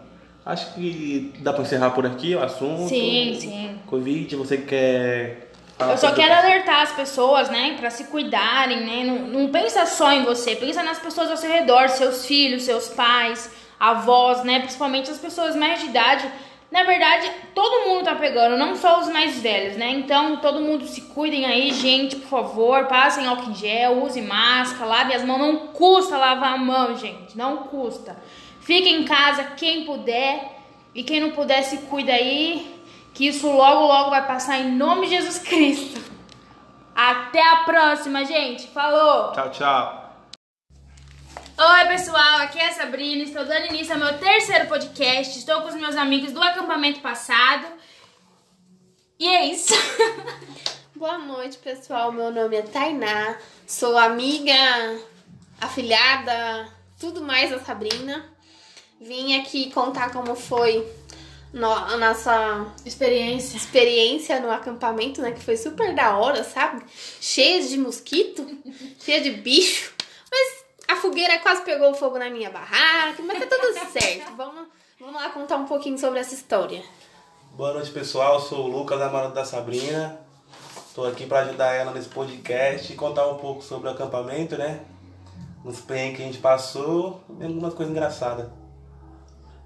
[0.46, 2.88] acho que dá pra encerrar por aqui o assunto.
[2.88, 3.80] Sim, sim.
[3.88, 5.50] Covid, você quer.
[5.80, 9.04] Eu só quero alertar as pessoas, né, Pra se cuidarem, né?
[9.04, 12.88] Não, não pensa só em você, pensa nas pessoas ao seu redor, seus filhos, seus
[12.90, 14.60] pais, avós, né?
[14.60, 16.30] Principalmente as pessoas mais de idade.
[16.72, 19.92] Na verdade, todo mundo tá pegando, não só os mais velhos, né?
[19.92, 22.86] Então, todo mundo se cuidem aí, gente, por favor.
[22.88, 25.38] Passem álcool em gel, use máscara, lave as mãos.
[25.38, 27.38] Não custa lavar a mão, gente.
[27.38, 28.18] Não custa.
[28.60, 30.62] Fique em casa quem puder.
[30.96, 32.82] E quem não puder, se cuida aí.
[33.14, 36.02] Que isso logo, logo vai passar em nome de Jesus Cristo.
[36.96, 38.68] Até a próxima, gente.
[38.68, 39.32] Falou!
[39.34, 40.03] Tchau, tchau.
[41.66, 43.24] Oi, pessoal, aqui é a Sabrina.
[43.24, 45.38] Estou dando início ao meu terceiro podcast.
[45.38, 47.66] Estou com os meus amigos do acampamento passado.
[49.20, 49.74] E é isso.
[50.96, 52.12] Boa noite, pessoal.
[52.12, 53.38] Meu nome é Tainá.
[53.66, 54.54] Sou amiga,
[55.62, 56.68] afilhada,
[57.00, 58.26] tudo mais da Sabrina.
[59.00, 60.86] Vim aqui contar como foi
[61.54, 63.56] no- a nossa Experiência.
[63.58, 65.32] experiência no acampamento, né?
[65.32, 66.84] Que foi super da hora, sabe?
[67.22, 68.46] Cheia de mosquito,
[69.04, 69.94] cheia de bicho.
[70.32, 70.63] Mas
[70.94, 74.36] a fogueira quase pegou fogo na minha barraca, mas tá tudo certo.
[74.38, 74.68] Vamos,
[75.00, 76.84] vamos lá contar um pouquinho sobre essa história.
[77.56, 78.36] Boa noite, pessoal.
[78.36, 80.20] Eu sou o Lucas, namorado da Sabrina.
[80.88, 84.82] Estou aqui para ajudar ela nesse podcast e contar um pouco sobre o acampamento, né?
[85.66, 88.48] Nos perrengues que a gente passou e algumas coisas engraçadas.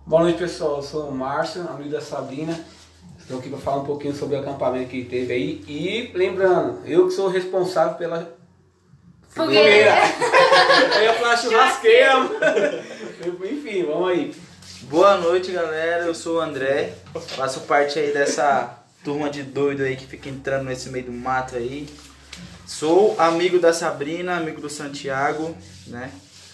[0.06, 2.58] Boa noite pessoal, eu sou o Márcio, amigo da Sabrina.
[3.20, 5.66] Estou aqui para falar um pouquinho sobre o acampamento que teve aí.
[5.68, 8.37] E lembrando, eu que sou responsável pela
[9.38, 9.93] Fogueira.
[10.95, 12.30] eu ia falar churrasqueira.
[13.52, 14.36] Enfim, vamos aí.
[14.84, 16.06] Boa noite, galera.
[16.06, 16.95] Eu sou o André.
[17.36, 21.56] Faço parte aí dessa turma de doido aí que fica entrando nesse meio do mato
[21.56, 21.88] aí.
[22.65, 26.12] Sou amigo da Sabrina, amigo do Santiago, né?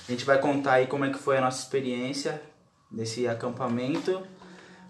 [0.07, 2.41] A gente vai contar aí como é que foi a nossa experiência
[2.91, 4.21] nesse acampamento.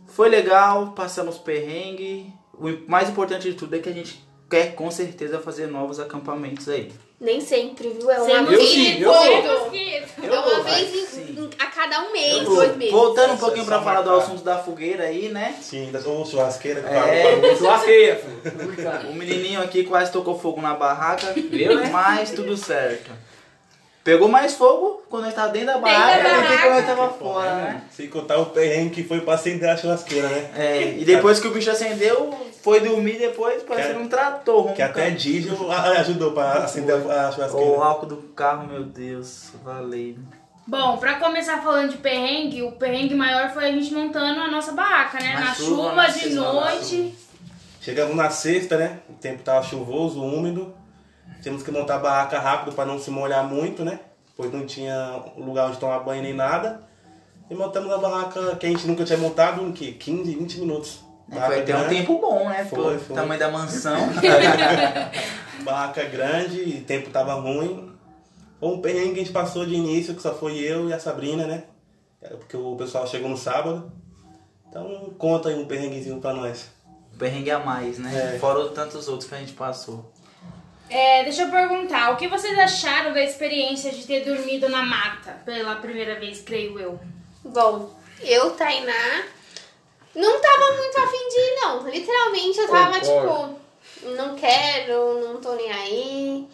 [0.08, 2.34] Foi legal, passamos perrengue.
[2.56, 6.70] O mais importante de tudo é que a gente quer com certeza fazer novos acampamentos
[6.70, 6.92] aí.
[7.20, 8.12] Nem sempre, viu?
[8.12, 9.12] É uma vez sim, eu.
[9.12, 12.94] É uma vez em, a cada um mês, dois meses.
[12.94, 15.56] Voltando um pouquinho pra Só falar do assunto da fogueira aí, né?
[15.60, 17.36] Sim, da churrasqueira que É.
[17.40, 18.22] para Churrasqueira.
[19.10, 21.90] O menininho aqui quase tocou fogo na barraca, Viu, né?
[21.92, 23.10] mas tudo certo.
[24.04, 26.62] Pegou mais fogo quando ele tava dentro da barraca do que barraca.
[26.62, 27.82] quando ele tava fora, né?
[27.90, 30.50] Sem contar o perrengue que foi para acender a churrasqueira, né?
[30.58, 34.74] É, e depois que o bicho acendeu, foi dormir depois, parecendo um trator.
[34.74, 37.66] Que até diesel ajudou para acender a a churrasqueira.
[37.66, 40.16] O álcool do carro, meu Deus, valeu.
[40.68, 44.74] Bom, pra começar falando de perrengue, o perrengue maior foi a gente montando a nossa
[44.74, 45.34] barraca, né?
[45.34, 47.16] Na Na, chuva, de noite.
[47.82, 49.00] Chegamos na sexta, né?
[49.10, 50.74] O tempo tava chuvoso, úmido.
[51.44, 54.00] Temos que montar a barraca rápido para não se molhar muito, né?
[54.36, 56.82] Pois não tinha lugar onde tomar banho nem nada.
[57.50, 59.92] E montamos a barraca que a gente nunca tinha montado em que?
[59.92, 61.02] 15, 20 minutos.
[61.30, 62.66] É, foi até um grande, tempo bom, né?
[62.66, 63.16] Foi, foi.
[63.16, 63.98] tamanho da mansão.
[65.64, 67.92] Barraca grande e o tempo tava ruim.
[68.60, 71.00] Foi um perrengue que a gente passou de início, que só foi eu e a
[71.00, 71.64] Sabrina, né?
[72.22, 73.92] É Porque o pessoal chegou no sábado.
[74.70, 76.70] Então conta aí um perrenguezinho pra nós.
[77.18, 78.36] perrengue a mais, né?
[78.36, 78.40] É.
[78.40, 80.13] Fora os tantos outros que a gente passou.
[80.90, 85.42] É, deixa eu perguntar, o que vocês acharam da experiência de ter dormido na mata
[85.46, 87.00] pela primeira vez, creio eu?
[87.44, 87.92] Bom,
[88.22, 89.24] eu, Tainá,
[90.16, 91.90] não tava muito afim de ir, não.
[91.90, 93.56] Literalmente eu tava Concordo.
[93.98, 96.48] tipo, não quero, não tô nem aí.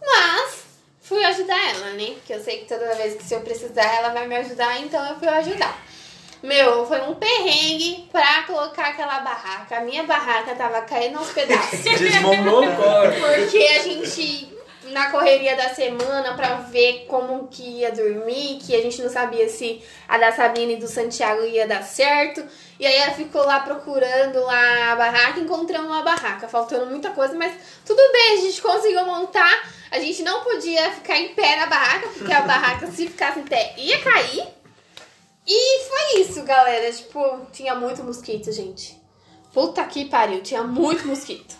[0.00, 0.64] Mas
[1.00, 2.12] fui ajudar ela, né?
[2.14, 5.04] Porque eu sei que toda vez que se eu precisar ela vai me ajudar, então
[5.08, 5.76] eu fui ajudar.
[6.42, 9.76] Meu, foi um perrengue pra colocar aquela barraca.
[9.76, 11.80] A minha barraca tava caindo aos pedaços.
[11.84, 12.62] Desmontou.
[12.64, 14.48] Porque a gente,
[14.84, 19.48] na correria da semana, pra ver como que ia dormir, que a gente não sabia
[19.50, 22.42] se a da Sabrina e do Santiago ia dar certo.
[22.78, 27.34] E aí ela ficou lá procurando lá a barraca, encontramos uma barraca, faltando muita coisa,
[27.34, 27.52] mas
[27.84, 29.68] tudo bem, a gente conseguiu montar.
[29.90, 33.42] A gente não podia ficar em pé na barraca, porque a barraca, se ficasse em
[33.42, 34.59] pé, ia cair.
[35.52, 36.92] E foi isso, galera.
[36.92, 38.96] Tipo, tinha muito mosquito, gente.
[39.52, 41.56] Puta que pariu, tinha muito mosquito.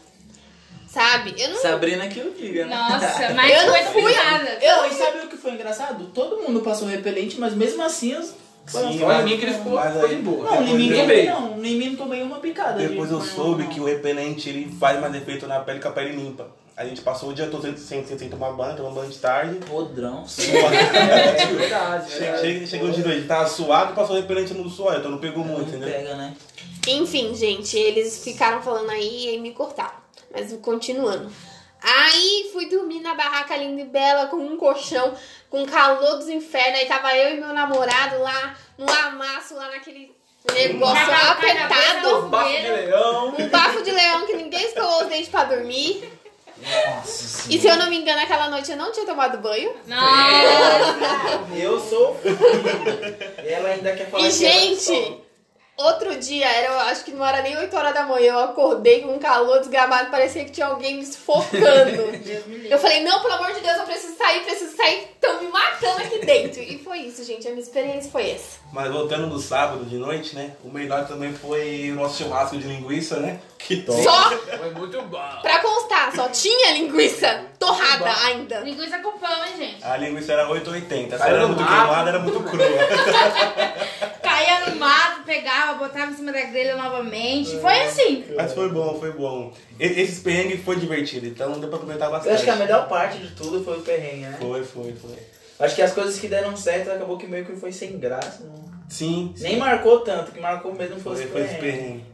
[0.86, 1.34] Sabe?
[1.36, 2.76] Eu não Sabrina que eu diga, né?
[2.76, 4.58] Nossa, mas Eu não foi fui nada.
[4.60, 6.06] Eu, e sabe o que foi engraçado?
[6.14, 8.34] Todo mundo passou repelente, mas mesmo assim os.
[8.66, 10.44] Sim, Só em mim que ele ficou, mas aí- de boa.
[10.44, 11.64] Não, em mim eu- não.
[11.64, 12.78] Em mim não tomei uma picada.
[12.78, 13.70] de Depois eu banho, soube não.
[13.70, 16.48] que o repelente ele faz mais efeito na pele com a pele limpa.
[16.80, 19.56] A gente passou o dia todo sem, sem, sem, tomar banho, tomando banho de tarde.
[19.66, 20.24] Podrão.
[20.40, 22.38] É verdade, Che- é.
[22.38, 25.72] che- Chegou de noite, tava suado e passou repelente no suor, então não pegou muito,
[25.72, 25.90] Não entendeu?
[25.90, 26.34] pega, né?
[26.88, 29.92] Enfim, gente, eles ficaram falando aí e me cortaram.
[30.32, 31.30] Mas continuando.
[31.82, 35.12] Aí fui dormir na barraca linda e bela, com um colchão,
[35.50, 36.80] com calor dos infernos.
[36.80, 40.14] Aí tava eu e meu namorado lá, no amasso, lá naquele
[40.50, 42.24] negócio é apertado.
[42.24, 43.34] um Bafo de leão.
[43.38, 46.10] Um bafo de leão que ninguém escovou os dentes pra dormir.
[46.62, 49.72] Nossa E se eu não me engano, aquela noite eu não tinha tomado banho.
[49.86, 51.56] Não.
[51.56, 52.16] Eu sou.
[53.44, 55.20] Ela ainda quer falar E, que gente,
[55.80, 59.14] Outro dia, era, acho que não era nem 8 horas da manhã, eu acordei com
[59.14, 62.10] um calor desgramado, parecia que tinha alguém me sufocando.
[62.68, 66.02] Eu falei, não, pelo amor de Deus, eu preciso sair, preciso sair, estão me matando
[66.02, 66.62] aqui dentro.
[66.62, 68.59] E foi isso, gente, a minha experiência foi essa.
[68.72, 70.52] Mas voltando no sábado de noite, né?
[70.64, 73.40] O melhor também foi o nosso churrasco de linguiça, né?
[73.58, 74.02] Que top.
[74.02, 75.28] Só Foi muito bom.
[75.42, 78.60] pra constar, só tinha linguiça torrada ainda.
[78.60, 79.84] Linguiça com pão, hein, gente?
[79.84, 81.16] A linguiça era 880.
[81.18, 82.64] Se era muito queimada, era muito crua.
[84.22, 87.58] Caía no mato, pegava, botava em cima da grelha novamente.
[87.60, 88.24] Foi assim.
[88.36, 89.52] Mas foi bom, foi bom.
[89.78, 92.34] E- Esses perrengues foi divertido, então deu pra aproveitar Eu bastante.
[92.34, 94.36] acho que a melhor parte de tudo foi o perrengue, né?
[94.40, 95.18] Foi, foi, foi.
[95.60, 98.42] Acho que as coisas que deram certo acabou que meio que foi sem graça.
[98.42, 98.70] Não...
[98.88, 99.42] Sim, sim.
[99.42, 102.04] Nem marcou tanto, que marcou mesmo foi, Foi, os foi perrengue.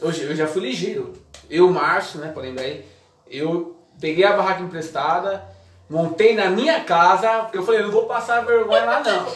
[0.00, 1.12] Hoje eu já fui ligeiro.
[1.50, 2.86] Eu, Márcio, né, pra lembrar aí,
[3.28, 5.44] eu peguei a barraca emprestada,
[5.90, 9.26] montei na minha casa, porque eu falei, não vou passar vergonha lá não.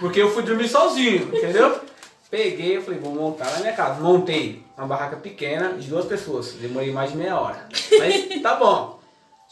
[0.00, 1.80] Porque eu fui dormir sozinho, entendeu?
[2.30, 4.00] Peguei, eu falei, vou montar na minha casa.
[4.00, 6.52] Montei uma barraca pequena de duas pessoas.
[6.54, 7.68] Demorei mais de meia hora.
[7.96, 8.98] Mas tá bom.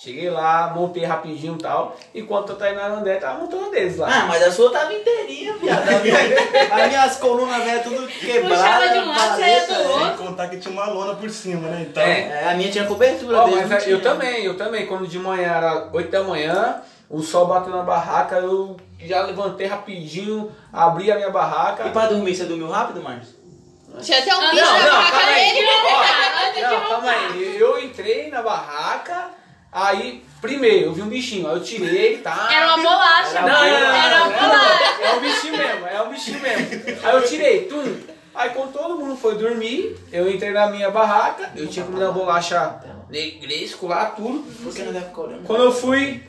[0.02, 1.96] Cheguei lá, montei rapidinho e tal.
[2.12, 4.08] Enquanto a Tainara André tava montando deles lá.
[4.12, 5.88] Ah, mas a sua tava inteirinha, viado.
[5.88, 6.16] A minha-
[6.84, 8.58] As minhas colunas velhas tudo quebradas.
[8.58, 10.06] Puxava de um lado, saía do outro.
[10.08, 11.86] Sem contar que tinha uma lona por cima, né?
[11.88, 12.20] Então, É.
[12.42, 14.86] É, a minha tinha cobertura dele, mas é, eu também, eu também.
[14.86, 19.68] Quando de manhã era 8 da manhã, o sol bateu na barraca, eu já levantei
[19.68, 21.86] rapidinho, abri a minha barraca.
[21.86, 23.36] E pra dormir, você dormiu rápido, Márcio?
[24.00, 25.62] Tinha até um bicho não, na não, barraca dele.
[26.62, 27.56] Não, calma aí.
[27.60, 29.30] Eu entrei na barraca,
[29.72, 32.48] aí, primeiro, eu vi um bichinho, aí eu tirei, tá?
[32.52, 33.40] Era uma bolacha.
[33.40, 35.02] Não, não, não, Era uma não, bolacha.
[35.02, 36.66] É um bichinho mesmo, é um bichinho mesmo.
[37.02, 37.96] Aí eu tirei, tum.
[38.34, 42.12] Aí quando todo mundo foi dormir, eu entrei na minha barraca, eu tinha comido uma
[42.12, 42.80] bolacha
[43.10, 44.42] negresco lá, tudo.
[44.64, 45.44] Você não deve ficar olhando.
[45.44, 46.22] Quando eu fui.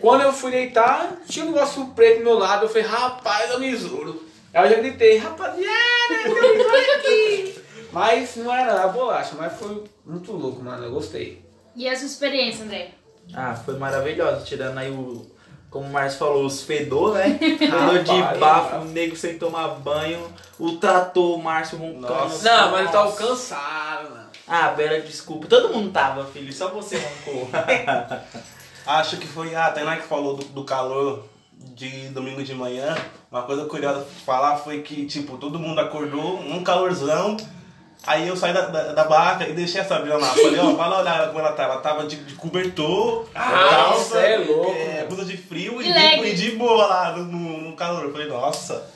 [0.00, 2.64] Quando eu fui deitar, tinha um negócio preto do meu lado.
[2.64, 4.24] Eu falei, rapaz, eu me juro.
[4.54, 5.68] Aí eu já gritei, rapaziada,
[6.08, 7.54] tem um besouro aqui.
[7.92, 10.84] Mas não era nada bolacha, mas foi muito louco, mano.
[10.84, 11.43] Eu gostei.
[11.76, 12.90] E a sua experiência, André?
[13.32, 14.44] Ah, foi maravilhoso.
[14.44, 15.26] Tirando aí o.
[15.70, 17.36] Como o Márcio falou, os fedor, né?
[17.58, 20.32] Fedor de bafo, o nego sem tomar banho.
[20.56, 22.14] O trator, o Márcio roncando.
[22.14, 22.48] Nossa.
[22.48, 23.26] Não, mas ele tava Nossa.
[23.26, 24.28] cansado, mano.
[24.46, 25.48] Ah, Bela, desculpa.
[25.48, 26.52] Todo mundo tava, filho.
[26.52, 27.48] Só você roncou.
[28.86, 32.94] acho que foi a Tainá que falou do, do calor de domingo de manhã.
[33.30, 37.36] Uma coisa curiosa de falar foi que, tipo, todo mundo acordou, um calorzão.
[38.06, 40.26] Aí eu saí da, da, da barraca e deixei a Sabrina lá.
[40.26, 41.64] Falei, ó, vai lá olhar como ela tá.
[41.64, 45.92] Ela tava de, de cobertor, Ah, calça, é louco, é, blusa de frio e E
[45.92, 48.04] de, e de boa lá no, no, no calor.
[48.04, 48.90] Eu falei, nossa,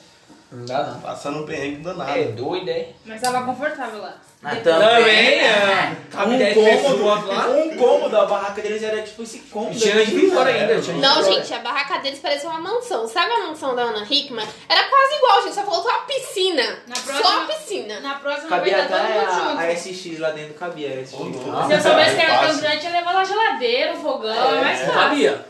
[0.51, 0.99] Não dá não.
[1.01, 2.11] passando um perrengue danado.
[2.11, 2.89] É doido, é?
[3.05, 4.15] Mas tava confortável lá.
[4.41, 5.95] Ah, Também, é.
[6.09, 7.47] Cabe Um 10 pessoas cômodo, lá.
[7.49, 9.77] um cômodo, a barraca deles era tipo esse cômodo.
[9.77, 10.75] Tinha de fora ainda.
[10.93, 13.05] Não, gente, a barraca deles parecia uma mansão.
[13.07, 14.47] Sabe a mansão da Ana Hickman?
[14.69, 15.55] Era quase igual, gente.
[15.55, 16.63] Só faltou uma piscina.
[16.87, 17.99] Na Só próxima- a piscina.
[17.99, 19.59] Na próxima vai Cabia estar todo até mundo a, junto.
[19.59, 21.13] a SX lá dentro, cabia a SX.
[21.13, 21.67] Ô, louco.
[21.67, 24.79] Se eu soubesse que era tão grande, ia levar lá geladeira, um fogão, é mais
[24.79, 25.01] Não fácil.
[25.09, 25.45] cabia.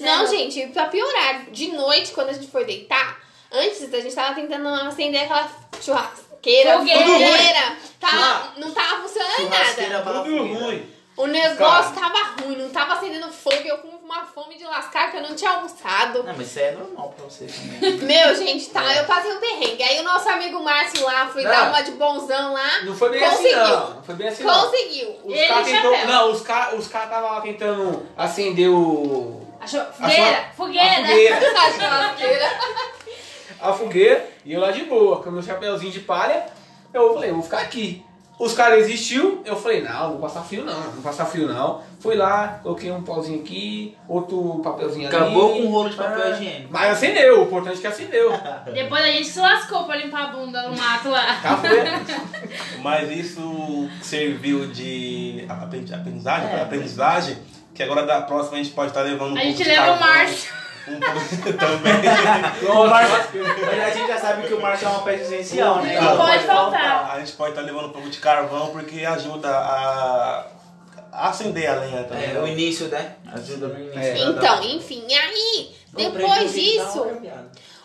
[0.00, 3.21] Não, gente, pra piorar, de noite, quando a gente foi deitar,
[3.52, 5.48] antes a gente tava tentando acender aquela
[5.80, 7.04] churrasqueira, Fogueira.
[7.04, 7.76] fogueira.
[8.00, 8.60] Tava, Churrasco.
[8.60, 9.64] não tava funcionando nada.
[10.02, 10.64] Tudo fogueira.
[10.64, 10.92] ruim.
[11.14, 13.60] O negócio tava ruim, não tava acendendo fogo.
[13.66, 16.22] Eu com uma fome de lascar que eu não tinha almoçado.
[16.22, 17.92] Não, mas isso aí é normal pra você também.
[17.98, 19.82] Meu, gente, tá, eu passei um perrengue.
[19.82, 21.50] Aí o nosso amigo Márcio lá, foi Não.
[21.50, 22.80] dar uma de bonzão lá.
[22.84, 23.60] Não foi bem Conseguiu.
[23.62, 23.90] assim, não.
[23.94, 24.60] Não foi bem assim, não.
[24.70, 25.20] Conseguiu.
[25.24, 29.84] Os Ele caras tentou, não, os caras os cara tava lá tentando acender o Achou?
[29.92, 30.94] Fogueira, a fogueira.
[31.06, 32.50] fogueira, A churrasqueira.
[33.62, 36.46] A fogueira e eu lá de boa, com o meu chapéuzinho de palha.
[36.92, 38.04] Eu falei, vou ficar aqui.
[38.38, 41.80] Os caras existiu, eu falei, não, vou passar fio não, não vou passar fio não.
[42.00, 45.14] Fui lá, coloquei um pauzinho aqui, outro papelzinho ali.
[45.16, 46.68] Acabou com o rolo de papel Ah, higiênico.
[46.72, 48.32] Mas acendeu, o importante é que acendeu.
[48.74, 51.38] Depois a gente se lascou pra limpar a bunda no mato lá.
[51.40, 51.60] Tá?
[52.82, 56.62] Mas isso serviu de aprendi- aprendizagem, É.
[56.62, 57.38] aprendizagem,
[57.74, 60.52] que agora da próxima a gente pode estar levando um A gente leva o Márcio.
[60.88, 62.70] Um pouco também.
[62.70, 66.00] O Márcio, mas a gente já sabe que o Márcio é uma peça essencial, né?
[66.00, 67.10] Não pode faltar.
[67.14, 70.46] A gente pode estar levando um pouco de carvão porque ajuda a,
[71.12, 72.34] acender a lenha também.
[72.34, 73.14] É, o início, né?
[73.32, 74.00] Ajuda no início.
[74.00, 74.18] É.
[74.18, 77.06] Então, enfim, aí, Ô, depois disso,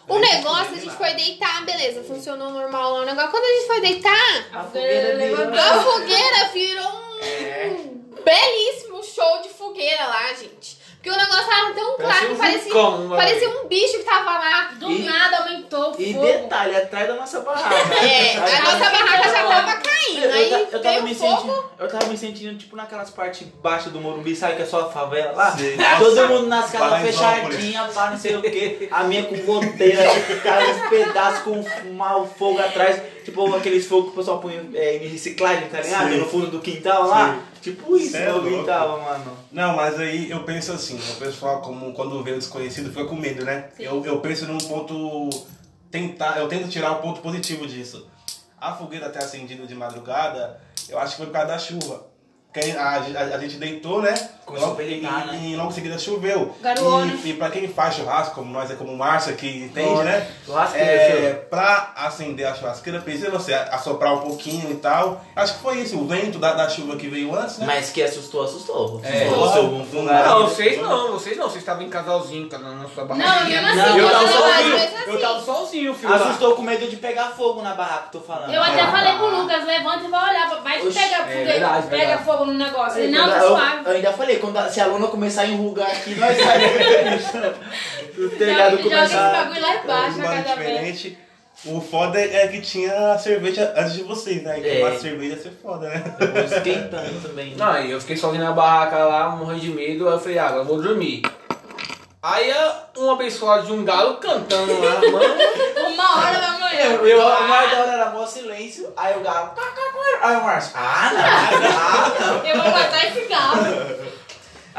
[0.08, 3.30] o negócio, a gente foi deitar, beleza, funcionou normal lá o negócio.
[3.30, 7.76] Quando a gente foi deitar, A fogueira virou- a fogueira virou um É.
[8.24, 10.78] belíssimo show de fogueira lá, gente.
[10.98, 12.74] Porque o negócio tava tão claro que um parecia
[13.16, 14.72] parecia, um bicho que tava lá.
[14.78, 16.26] Do E- nada aumentou o E fogo.
[16.26, 17.76] detalhe, atrás da nossa barraca.
[18.04, 20.26] É, a nossa barraca já tava caindo.
[20.26, 21.36] Eu, Aí eu tava me fogo.
[21.38, 24.82] sentindo, eu tava me sentindo tipo naquelas partes baixas do Morumbi, sabe que é só
[24.82, 25.52] a favela lá?
[25.56, 25.78] Sei.
[26.00, 28.89] Todo mundo nas casas fechadinhas, pá, não sei o que.
[28.91, 30.04] A minha com goteira,
[30.43, 33.02] cara, uns pedaços com o fogo atrás.
[33.24, 36.10] Tipo aqueles fogos que o pessoal põe é, em reciclagem, tá ligado?
[36.10, 36.18] Sim.
[36.18, 37.38] No fundo do quintal lá.
[37.62, 38.66] Tipo isso, É eu louco.
[38.66, 39.38] tava, mano.
[39.51, 43.16] Não, mas aí eu penso assim, o pessoal como quando vê o desconhecido fica com
[43.16, 43.70] medo, né?
[43.80, 45.30] Eu, eu penso num ponto
[45.91, 48.08] tentar, eu tento tirar o ponto positivo disso.
[48.60, 52.08] A fogueira ter acendido de madrugada, eu acho que foi por causa da chuva.
[52.78, 54.14] A, a- a gente deitou, né?
[54.45, 55.39] Começou Logo- a e, né?
[55.43, 56.55] e logo em seguida choveu.
[57.26, 60.26] E, e pra quem faz churrasco, como nós é como o Márcio que entende, né?
[60.45, 65.22] Churrasqueira, É, pra acender a churrasqueira, precisa você assoprar um pouquinho e tal.
[65.36, 67.66] Acho que foi isso, o vento da, da chuva que veio antes, né?
[67.68, 69.01] Mas que assustou, assustou.
[69.03, 69.26] É.
[69.28, 70.30] Assustou, fogareiro.
[70.30, 71.43] Não, vocês não, vocês não.
[71.49, 73.62] Vocês estavam em casalzinho, cada um na sua Não, barraquinha.
[73.62, 74.76] mesmo Não, assim, eu eu, tava sozinho.
[74.78, 74.95] assim.
[75.08, 76.10] Eu tava sozinho, filho.
[76.10, 76.16] lá.
[76.16, 78.53] Assustou com medo de pegar fogo na barraca, tô falando.
[78.53, 81.88] Eu até Ah, falei pro Lucas, levanta e vai olhar, vai Oxi, pega, é verdade,
[81.88, 82.24] pega verdade.
[82.24, 83.00] fogo no negócio.
[83.02, 83.82] Ele, Eu- não, tá eu, suave.
[83.86, 87.56] eu ainda falei, quando a, se a luna começar a enrugar aqui, nós saímos.
[88.18, 89.32] o telhado Joga esse começar.
[89.32, 90.41] bagulho lá embaixo, Um dele.
[90.43, 91.18] diferente.
[91.66, 94.60] O foda é que tinha cerveja antes de vocês, né?
[94.60, 94.76] E É.
[94.80, 96.04] tomar cerveja ia ser foda, né?
[96.20, 97.56] Eu vou esquentando também.
[97.56, 100.08] Não, e eu fiquei sozinho na barraca lá, morrendo de medo.
[100.08, 101.24] Aí eu falei, ah, agora eu vou dormir.
[102.22, 102.52] Aí
[102.98, 105.93] um abençoado de um galo cantando lá, mano.
[105.93, 106.82] Uma hora da manhã.
[106.91, 109.50] Eu, eu, o mais da hora era mó silêncio, aí o galo.
[109.56, 109.87] "Cá, cá, cá."
[110.22, 110.72] Aí o Márcio.
[110.76, 111.22] Ah, não,
[111.78, 112.45] ah, não.
[112.45, 114.07] Eu vou matar esse galo.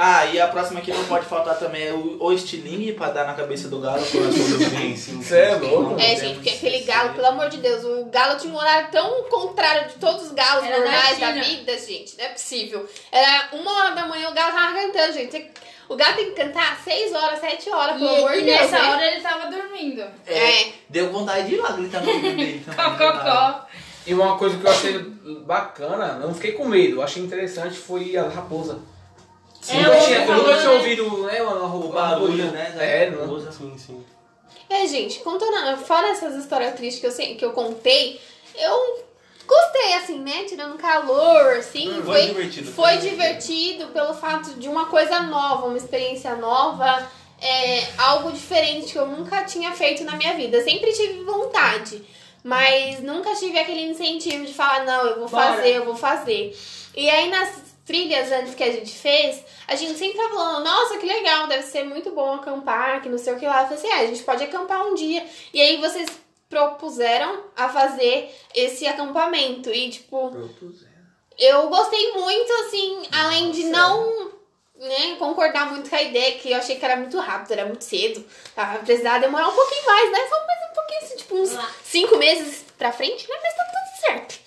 [0.01, 3.27] Ah, e a próxima que não pode faltar também é o, o estilingue pra dar
[3.27, 3.99] na cabeça do galo.
[4.01, 6.01] Você é louco?
[6.01, 9.25] É, gente, porque aquele galo, pelo amor de Deus, o galo tinha um horário tão
[9.25, 12.17] contrário de todos os galos Era normais da vida, gente.
[12.17, 12.89] Não é possível.
[13.11, 15.51] Era uma hora da manhã, o galo tava cantando, gente.
[15.89, 18.45] O galo tem que cantar às 6 horas, 7 horas, pelo amor E, de e
[18.45, 18.61] Deus.
[18.61, 18.91] nessa né?
[18.91, 20.03] hora ele tava dormindo.
[20.29, 20.67] É.
[20.89, 22.99] Deu vontade de ir lá gritar no dele também.
[22.99, 23.67] Cococó.
[24.09, 24.99] E uma coisa que eu achei
[25.45, 28.79] bacana, não fiquei com medo, eu achei interessante foi a raposa.
[29.69, 30.77] É, eu nunca tinha, eu nunca tinha né?
[30.77, 32.75] ouvido, né, mano, O barulho, né?
[32.79, 33.21] É, não.
[33.21, 33.53] raposa.
[33.53, 34.03] Sim, sim.
[34.71, 38.19] É, gente, contando, fora essas histórias tristes que eu, sei- que eu contei,
[38.59, 39.05] eu
[39.47, 40.45] gostei, assim, né?
[40.45, 41.91] Tirando calor, assim.
[41.91, 46.35] Hum, foi, foi divertido, Foi foi divertido pelo fato de uma coisa nova, uma experiência
[46.37, 47.07] nova,
[47.43, 50.63] é, algo diferente que eu nunca tinha feito na minha vida.
[50.63, 52.03] Sempre tive vontade,
[52.45, 55.55] mas nunca tive aquele incentivo de falar, não, eu vou Bora.
[55.55, 56.57] fazer, eu vou fazer.
[56.97, 60.99] E aí nas trilhas antes que a gente fez, a gente sempre tava falando, nossa,
[60.99, 63.63] que legal, deve ser muito bom acampar, que não sei o que lá.
[63.63, 65.27] Eu falei assim, é, a gente pode acampar um dia.
[65.55, 66.07] E aí vocês
[66.51, 69.71] propuseram a fazer esse acampamento.
[69.71, 70.33] E, tipo,
[71.39, 74.33] eu gostei muito, assim, além de não
[74.79, 77.85] né, concordar muito com a ideia, que eu achei que era muito rápido, era muito
[77.85, 78.25] cedo.
[78.55, 78.81] Tá?
[78.85, 80.19] Precisava demorar um pouquinho mais, né?
[80.29, 80.47] Só um
[81.29, 81.71] tipo, uns Lá.
[81.85, 83.37] cinco meses pra frente, né?
[83.43, 84.39] Mas tá tudo certo.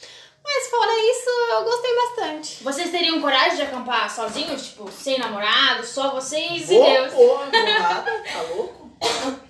[0.43, 2.63] Mas fora isso, eu gostei bastante.
[2.63, 4.67] Vocês teriam coragem de acampar sozinhos?
[4.69, 7.13] Tipo, sem namorado, só vocês e Vou, Deus?
[7.13, 8.91] porra, não vou nada, tá louco?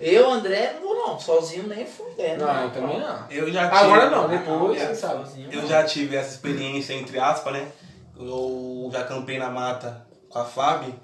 [0.00, 2.44] Eu, André, não vou não, sozinho nem fudendo.
[2.44, 3.26] Não, eu também não.
[3.30, 5.26] Eu já tive, Agora não, depois, você sabe.
[5.26, 5.48] sozinho.
[5.52, 7.68] Eu já tive essa experiência, entre aspas, né?
[8.16, 10.94] Eu já acampei na mata com a Fábio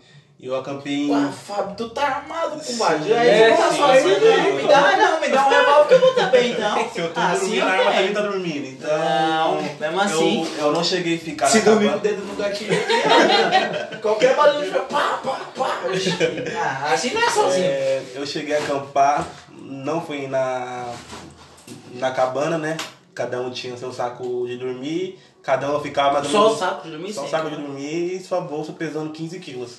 [0.41, 1.11] e eu acampei em.
[1.11, 4.45] Ué, Fábio, tu tá armado, é, Aí, você tá sim, sozinho, sim, né?
[4.45, 4.53] sim.
[4.57, 6.91] Me dá, não, me dá um revólver que eu vou também, então.
[6.91, 8.14] Se eu tô Ah, dormindo, sim, a arma eu também tenho.
[8.14, 8.66] tá dormindo.
[8.68, 8.99] Então.
[8.99, 10.49] Não, mesmo assim.
[10.59, 12.74] Eu, eu não cheguei a ficar Se dormir com o dedo no gatilho,
[14.01, 15.78] qualquer barulho pá, pá, pá.
[16.57, 17.64] Ah, assim não é sozinho.
[17.64, 19.26] É, eu cheguei a acampar,
[19.61, 20.93] não fui na,
[21.95, 22.76] na cabana, né?
[23.14, 26.59] Cada um tinha seu saco de dormir, cada um ficava mais ou Só o menos.
[26.59, 29.78] saco de dormir Só o saco de dormir e sua bolsa pesando 15 quilos.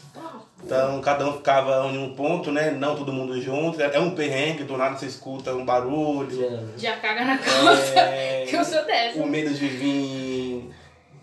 [0.64, 2.72] Então cada um ficava em um ponto, né?
[2.72, 3.82] Não todo mundo junto.
[3.82, 6.70] É um perrengue, do nada você escuta um barulho.
[6.78, 8.00] Já caga na calça.
[8.00, 9.20] É, Que eu sou dessa.
[9.20, 10.70] o medo de vir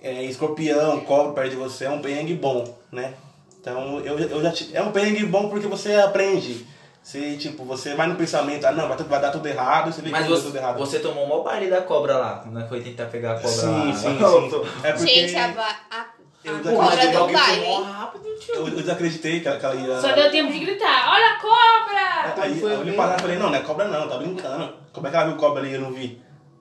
[0.02, 3.14] é, escorpião, cobra perto de você é um perrengue bom, né?
[3.60, 6.66] Então eu, eu já é um perrengue bom porque você aprende.
[7.02, 10.10] Você, tipo, você vai no pensamento, ah não, vai, vai dar tudo errado, você vê
[10.10, 10.76] Mas que você, tudo errado.
[10.76, 13.86] você tomou o maior baile da cobra lá, quando foi tentar pegar a cobra Sim,
[13.88, 13.94] lá.
[13.94, 14.68] sim, sim.
[14.82, 16.06] É porque Gente, a, a
[16.46, 17.82] eu desacreditei alguém Mó hein?
[17.82, 18.54] rápido, tio.
[18.54, 20.00] eu, eu desacreditei que ela, que ela ia.
[20.00, 22.42] Só deu tempo de gritar, olha a cobra!
[22.42, 22.96] Aí foi eu olhei ver.
[22.96, 24.74] pra lá e falei, não, não é cobra não, tá brincando.
[24.92, 26.20] Como é que ela viu cobra ali e eu não vi?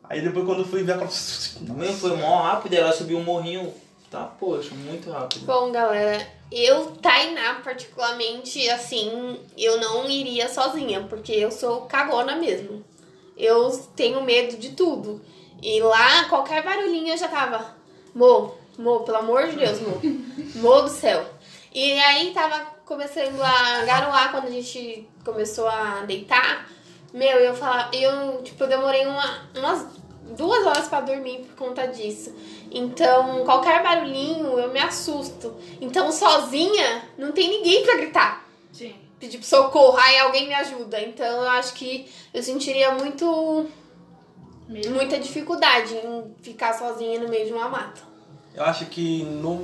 [0.09, 1.13] Aí depois quando eu fui ver a cobra.
[1.61, 3.73] Meu, foi mó rápido, ela subiu um morrinho.
[4.09, 5.45] Tá, poxa, muito rápido.
[5.45, 12.83] Bom, galera, eu, Tainá, particularmente, assim, eu não iria sozinha, porque eu sou cagona mesmo.
[13.35, 15.21] Eu tenho medo de tudo.
[15.61, 17.75] E lá, qualquer barulhinho eu já tava.
[18.13, 20.01] Mo, Mo, pelo amor de Deus, Mo.
[20.55, 21.25] Mo do céu.
[21.73, 26.69] E aí tava começando a garoar, quando a gente começou a deitar,
[27.13, 29.85] meu, eu falava, eu, tipo, eu demorei uma, umas
[30.35, 32.33] duas horas pra dormir por conta disso.
[32.71, 35.55] Então, qualquer barulhinho eu me assusto.
[35.79, 38.45] Então, sozinha, não tem ninguém pra gritar.
[38.71, 38.95] Sim.
[39.19, 40.99] Pedir pro socorro, aí alguém me ajuda.
[41.01, 43.65] Então, eu acho que eu sentiria muito,
[44.67, 44.93] Mesmo.
[44.95, 48.01] muita dificuldade em ficar sozinha no meio de uma mata.
[48.55, 49.55] Eu acho que no,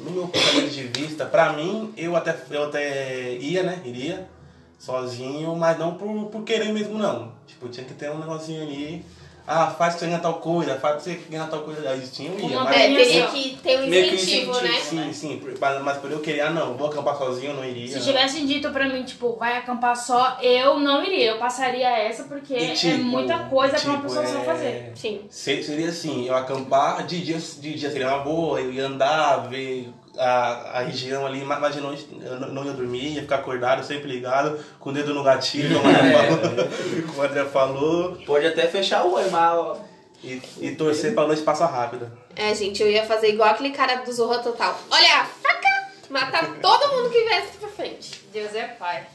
[0.00, 3.80] no meu ponto de vista, pra mim, eu até, eu até ia, né?
[3.84, 4.28] Iria
[4.76, 7.32] sozinho, mas não por, por querer mesmo, não.
[7.46, 9.04] Tipo, tinha que ter um negocinho ali.
[9.52, 11.90] Ah, faz que você ganha tal coisa, faz que você ganha tal coisa.
[11.90, 12.60] Aí tinha, eu ia.
[12.60, 14.80] Mas, É, teria que ter um incentivo, incentivo, né?
[14.80, 15.42] sim, sim.
[15.60, 17.88] Mas, mas por eu querer, ah, não, vou acampar sozinho, eu não iria.
[17.88, 18.04] Se não.
[18.04, 21.32] tivessem dito pra mim, tipo, vai acampar só, eu não iria.
[21.32, 24.44] Eu passaria essa porque E, é tipo, muita coisa pra uma tipo, pessoa só é-
[24.44, 24.92] fazer.
[24.94, 25.20] Sim.
[25.28, 29.48] Se- Seria assim, eu acampar, de dia, de dia seria uma boa, eu ia andar,
[29.48, 29.88] ver
[30.20, 33.36] a, a região ali, mas mas de noite eu não não ia dormir, ia ficar
[33.36, 36.68] acordado, sempre ligado, com o dedo no gatilho, como o André falou.
[37.08, 39.78] como o André falou Pode até fechar o olho, mas ó,
[40.22, 42.12] e, e torcer pra noite passar rápida.
[42.36, 44.78] É, gente, eu ia fazer igual aquele cara do Zorra Total.
[44.90, 45.70] Olha, a faca!
[46.10, 48.20] Matar todo mundo que viesse pra frente.
[48.32, 49.06] Deus é pai.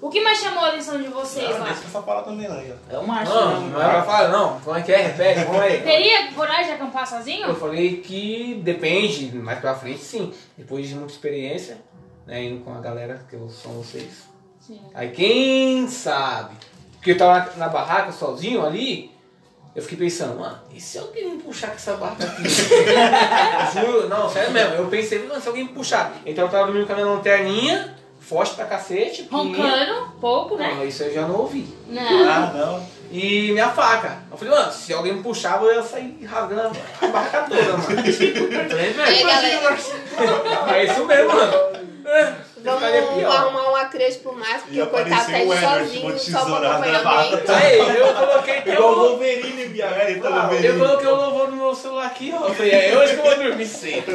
[0.00, 1.64] O que mais chamou a atenção de vocês Ah, lá?
[1.66, 2.76] deixa eu só falar também, né?
[2.90, 3.34] é o Márcio.
[3.34, 3.70] Não, né?
[3.72, 4.60] não é pra falar, não.
[4.60, 4.96] Como é que é?
[4.98, 5.80] Repete, vamos aí.
[5.80, 7.54] Teria coragem de acampar Eu sozinho?
[7.54, 10.32] falei que depende, mais pra frente sim.
[10.58, 11.78] Depois de muita experiência,
[12.26, 14.24] né, indo com a galera que são vocês.
[14.60, 14.80] Sim.
[14.94, 16.54] Aí quem sabe?
[16.96, 19.10] Porque eu tava na, na barraca sozinho ali,
[19.74, 22.42] eu fiquei pensando, mano, e se alguém me puxar com essa barraca aqui?
[23.74, 24.74] Juro, não, sério mesmo.
[24.74, 26.12] Eu pensei, mano, se alguém me puxar.
[26.24, 29.28] Então eu tava dormindo com a minha lanterninha, forte pra cacete.
[29.30, 30.84] Roncando, pouco, né?
[30.86, 31.66] Isso eu já não ouvi.
[31.86, 32.28] Não.
[32.28, 32.86] Ah, não.
[33.10, 34.18] E minha faca.
[34.30, 37.84] Eu falei, mano, se alguém me puxava, eu ia sair rasgando a barraca toda, mano.
[37.84, 39.76] Falei, velho, galera?
[40.74, 41.52] é isso mesmo, mano.
[42.06, 46.60] É, Vamos arrumar uma crush pro Márcio, porque o coitado tá o Edward, sozinho, só
[46.60, 47.52] na acompanhamento.
[47.52, 52.48] Aí, eu coloquei Igual o tá eu coloquei o louvor no meu celular aqui, ó.
[52.48, 54.12] Eu falei, é hoje que eu vou dormir cedo.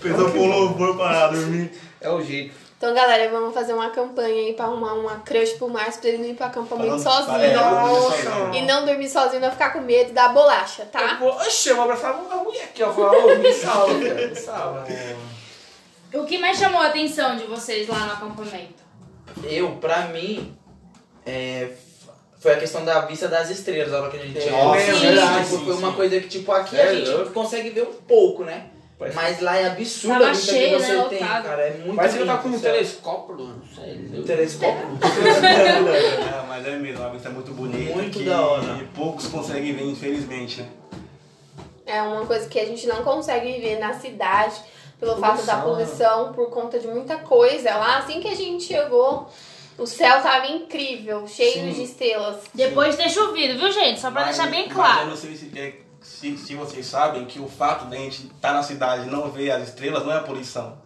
[0.00, 1.70] Pesou com louvor pra dormir.
[2.00, 2.67] É o jeito.
[2.78, 6.18] Então, galera, vamos fazer uma campanha aí pra arrumar uma crush pro Márcio, pra ele
[6.18, 7.44] não ir pro acampamento Falando- sozinho.
[7.44, 8.56] É, Nossa.
[8.56, 11.16] E não dormir sozinho, não ficar com medo da bolacha, Eu tá?
[11.18, 12.92] vou, oxe, eu vou abraçar a mulher aqui, ó.
[12.92, 14.86] Falar, ô, me salva, cara, me salva.
[16.14, 18.84] O que mais chamou a atenção de vocês lá no acampamento?
[19.42, 20.56] Eu, pra mim,
[21.26, 21.70] é,
[22.38, 24.64] foi a questão da vista das estrelas, a hora que a gente É, chegou.
[24.66, 27.92] Nossa, Tipo, verdade, foi uma coisa que, tipo, aqui É a gente consegue ver um
[27.92, 28.66] pouco, né?
[28.98, 31.04] Parece- Mas lá é absurdo a vista cheio, que você né?
[31.08, 31.44] tem, Lotado.
[31.44, 31.62] cara.
[31.62, 34.10] É muito Parece que tava com um telescópio, não sei.
[34.18, 34.88] Um telescópio.
[35.38, 37.92] É, mas é mesmo, a vista é muito bonita.
[37.94, 38.80] Muito que da hora.
[38.94, 40.68] poucos conseguem ver, infelizmente, né?
[41.86, 44.56] É uma coisa que a gente não consegue viver na cidade
[44.98, 45.62] pelo fato da Poluição.
[45.62, 47.70] poluição, por conta de muita coisa.
[47.76, 49.28] Lá, assim que a gente chegou,
[49.78, 51.72] o céu tava incrível, cheio Sim.
[51.72, 52.36] de estrelas.
[52.52, 54.00] Depois de ter chovido, viu, gente?
[54.00, 55.06] Só pra Mas- deixar bem Mas eu claro.
[55.10, 58.52] não sei se, é- se, se vocês sabem que o fato de a gente estar
[58.52, 60.76] na cidade e não ver as estrelas não é a poluição.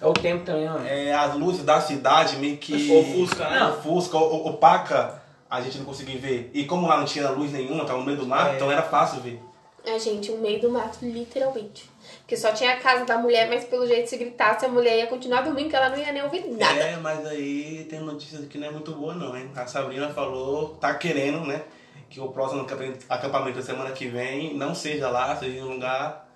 [0.00, 0.78] É o tempo também, ó.
[0.78, 2.90] É as luzes da cidade meio que.
[2.92, 3.64] Ofusca, né?
[3.64, 6.50] Ofusca, opaca, a gente não conseguia ver.
[6.54, 8.56] E como lá não tinha luz nenhuma, tava no meio do mato, É.
[8.56, 9.40] então era fácil ver.
[9.84, 11.88] É, gente, o meio do mato, literalmente.
[12.20, 15.06] Porque só tinha a casa da mulher, mas pelo jeito, se gritasse, a mulher ia
[15.06, 16.78] continuar dormindo, que ela não ia nem ouvir nada.
[16.78, 19.50] É, mas aí tem notícia que não é muito boa não, hein?
[19.56, 21.62] A Sabrina falou, tá querendo, né?
[22.10, 25.72] Que o próximo acampa- acampamento da semana que vem não seja lá, seja em um
[25.74, 26.26] lugar.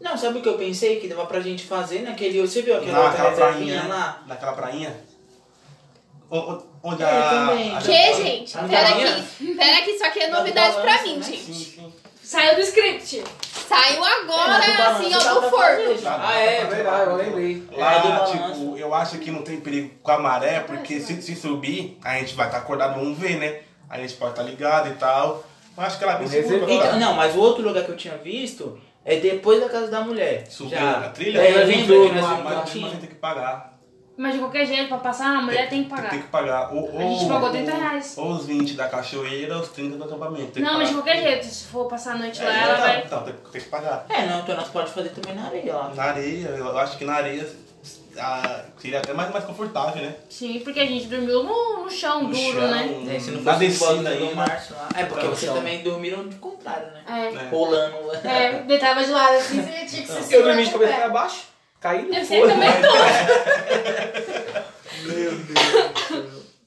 [0.00, 1.00] Não, sabe o que eu pensei?
[1.00, 2.40] Que dava pra gente fazer naquele.
[2.46, 3.88] Você viu aquela Naquela reservinha prainha.
[3.94, 4.22] lá?
[4.26, 4.96] Naquela prainha.
[6.82, 7.30] Onde É, a.
[7.30, 7.76] também.
[7.76, 8.58] a- Que, gente?
[8.58, 9.16] A Pera galinha?
[9.16, 9.54] aqui.
[9.54, 11.22] Pera aqui, isso aqui é novidade pra mim, né?
[11.22, 11.54] Sim, gente.
[11.54, 11.92] sim.
[12.22, 13.22] Saiu do script.
[13.68, 15.84] Saiu É, agora, o balanço assim, dá ó, do forno.
[15.94, 16.06] gente.
[16.06, 17.52] Ah, é, verdade, eu lembrei.
[17.70, 18.32] É, do Lá, balanço.
[18.32, 22.18] tipo, eu acho que não tem perigo com a maré, porque se, se subir, a
[22.18, 23.60] gente vai estar acordado, vamos ver, né?
[23.88, 25.44] A gente pode estar ligado e tal.
[25.76, 26.70] Eu acho que ela é bem segura.
[26.72, 30.00] Então, não, mas o outro lugar que eu tinha visto é depois da casa da
[30.00, 30.46] mulher.
[30.48, 30.98] Subiu Já.
[31.00, 31.38] a trilha?
[31.40, 33.74] É, numa- vimos Mas, mas a gente tem que pagar.
[34.18, 36.08] Mas de qualquer jeito, pra passar, a mulher tem que pagar.
[36.08, 36.72] Tem que pagar.
[36.74, 38.14] Ou, A gente ou- pagou 30 reais.
[38.16, 40.52] Ou os 20 da cachoeira, os 30 do acampamento.
[40.52, 42.80] Tem Não, mas de qualquer jeito, se for passar a noite É, lá, ela então,
[42.86, 43.02] vai.
[43.04, 44.06] então, tem, tem que pagar.
[44.08, 45.92] É, não, então nós podemos fazer também na areia lá.
[45.94, 47.46] Na areia, eu acho que na areia
[48.18, 50.14] ah, seria até mais, mais confortável, né?
[50.28, 53.14] Sim, porque a gente dormiu no, no chão No duro, chão, né?
[53.14, 54.34] É, se não na descida aí, né?
[54.34, 54.88] Márcio lá.
[54.96, 57.02] É, porque vocês também dormiram de contrário, né?
[57.08, 57.34] É.
[57.34, 57.48] É.
[57.48, 57.96] Rolando.
[58.24, 61.10] É, deitava de lado assim, você tinha que se Eu dormi de segurar cabeça pé.
[61.10, 61.44] pra baixo,
[61.80, 64.76] caí no Eu sei também tô.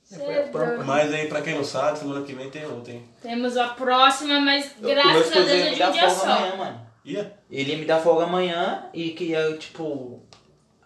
[0.04, 0.86] Cê é doido.
[0.86, 3.04] Mas aí, pra quem não sabe, semana que vem tem ontem.
[3.22, 6.32] Temos a próxima, mas meu graças a Deus ia é me um dia folga só.
[6.32, 6.82] amanhã, mano.
[7.06, 7.34] Ia?
[7.50, 10.20] Ele ia me dar folga amanhã e que ia, tipo,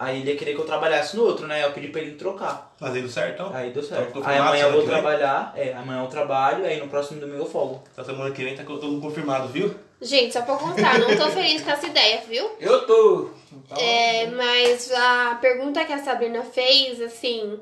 [0.04, 1.64] Aí ele ia querer que eu trabalhasse no outro, né?
[1.64, 2.74] Eu pedi pra ele trocar.
[2.80, 3.51] Mas aí deu certo, então?
[3.56, 4.14] Aí deu Então, certo.
[4.22, 7.45] tô Aí amanhã eu vou trabalhar, é, amanhã eu trabalho, aí no próximo domingo eu
[7.49, 7.84] folgo.
[7.91, 9.74] Então semana que vem tá todo confirmado, viu?
[10.01, 12.51] Gente, só pra contar, não tô feliz com essa ideia, viu?
[12.60, 13.30] Eu tô.
[13.51, 17.58] Então, É, mas a pergunta que a Sabrina fez, assim,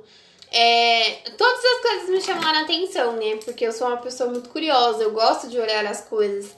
[0.52, 3.38] é, todas as coisas me chamaram a atenção, né?
[3.46, 6.56] Porque eu sou uma pessoa muito curiosa, eu gosto de olhar as coisas.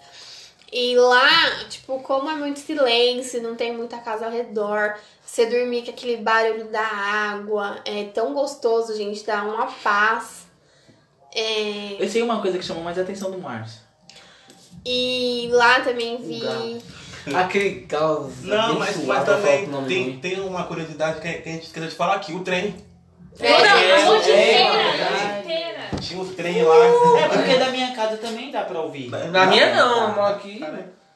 [0.75, 5.83] E lá, tipo, como é muito silêncio, não tem muita casa ao redor, você dormir
[5.83, 10.47] com aquele barulho da água, é tão gostoso, gente, dá uma paz.
[11.31, 13.81] É, Eu sei uma coisa que chamou mais a atenção do Márcio.
[14.83, 16.41] e lá também vi.
[17.35, 18.41] Aquele caos.
[18.41, 22.15] Não, mas, mas também tem, tem uma curiosidade que, que a gente esqueceu de falar
[22.15, 22.75] aqui, o trem.
[23.37, 25.89] Toda a noite inteira.
[26.01, 26.75] Tinha o trem lá.
[27.19, 29.09] É porque da minha casa também dá pra ouvir.
[29.09, 30.63] Na minha não, eu moro aqui.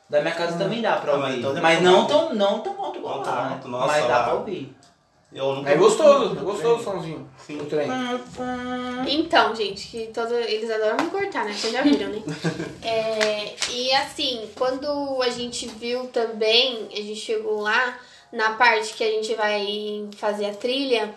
[0.10, 1.40] Da minha casa também dá pra mas ouvir.
[1.40, 3.54] então mas não tão, não tão alto igual lá, né?
[3.56, 4.24] alto, nossa, Mas dá lá.
[4.24, 4.74] pra ouvir.
[5.66, 7.30] É gostoso, é gostoso o somzinho.
[7.38, 7.60] Sim.
[7.60, 7.90] O trem.
[9.08, 11.52] Então, gente, que todo, eles adoram me cortar, né?
[11.54, 12.22] Vocês já viram, né?
[12.82, 17.98] É, e assim, quando a gente viu também, a gente chegou lá
[18.32, 21.14] na parte que a gente vai fazer a trilha,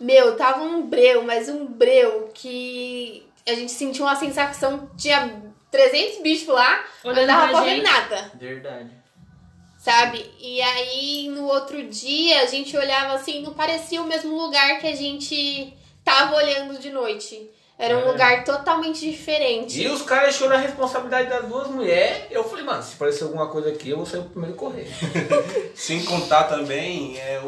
[0.00, 6.22] meu, tava um breu, mas um breu que a gente sentiu uma sensação, tinha 300
[6.22, 7.84] bichos lá, mas Olhando não dava pra pra ver gente.
[7.84, 8.32] nada.
[8.34, 8.90] Verdade.
[9.78, 10.24] Sabe?
[10.40, 14.86] E aí, no outro dia, a gente olhava assim, não parecia o mesmo lugar que
[14.86, 15.72] a gente
[16.04, 17.50] tava olhando de noite.
[17.78, 18.04] Era um É.
[18.10, 19.80] lugar totalmente diferente.
[19.80, 22.24] E os caras choram a responsabilidade das duas mulheres.
[22.28, 24.88] Eu falei, mano, se aparecer alguma coisa aqui, eu vou ser o primeiro a correr.
[25.76, 27.46] Sem contar também é o,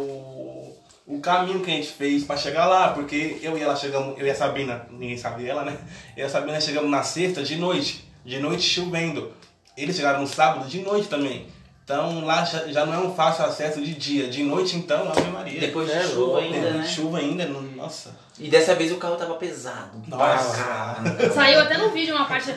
[1.16, 4.26] o caminho que a gente fez pra chegar lá, porque eu e ela chegamos, eu
[4.26, 5.76] e a Sabrina, ninguém sabe ela, né?
[6.16, 9.32] Eu e a Sabrina chegamos na sexta de noite, de noite chovendo.
[9.76, 11.46] Eles chegaram no sábado de noite também.
[11.84, 14.28] Então lá já, já não é um fácil acesso de dia.
[14.28, 15.58] De noite então, Ave Maria.
[15.58, 16.86] Depois de É chuva ainda, É, né?
[16.86, 18.14] chuva ainda, nossa.
[18.38, 20.00] E dessa vez o carro tava pesado.
[20.06, 20.96] Nossa.
[21.34, 22.50] Saiu até no vídeo uma parte.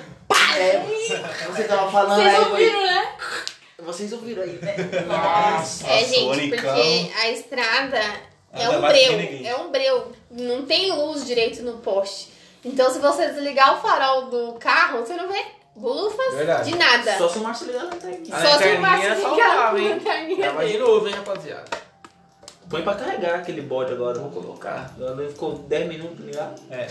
[0.55, 0.83] É,
[1.47, 3.11] você tava falando Vocês aí, foi- ouviram, né?
[3.79, 4.75] Vocês ouviram aí, né?
[5.07, 6.73] Nossa, É, gente, Sonicão.
[6.75, 7.99] porque a estrada
[8.53, 9.45] é um breu.
[9.45, 10.11] É um breu.
[10.31, 12.31] Não tem luz direito no poste.
[12.63, 15.43] Então, se você desligar o farol do carro, você não vê
[15.75, 16.71] lufas Verdade.
[16.71, 17.17] de nada.
[17.17, 18.35] Só se o Márcio ligar a lanterninha.
[18.35, 19.79] A Só se o Márcio é ligar saudável,
[20.11, 20.35] a hein?
[20.37, 21.83] Grava de novo, hein, rapaziada.
[22.69, 24.19] Põe pra carregar aquele bode agora.
[24.19, 24.95] Vou colocar.
[25.29, 26.61] Ficou 10 minutos ligado.
[26.71, 26.87] É.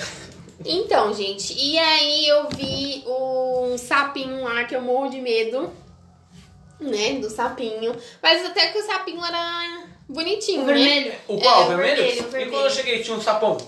[0.65, 5.73] Então, gente, e aí eu vi um sapinho lá que eu morro de medo,
[6.79, 7.97] né, do sapinho.
[8.23, 9.62] Mas até que o sapinho era
[10.23, 10.73] bonitinho, O né?
[10.75, 11.13] vermelho.
[11.29, 11.63] O qual?
[11.63, 11.97] É, o vermelho?
[11.97, 12.51] vermelho, o E vermelho.
[12.51, 13.59] quando eu cheguei, tinha um sapão.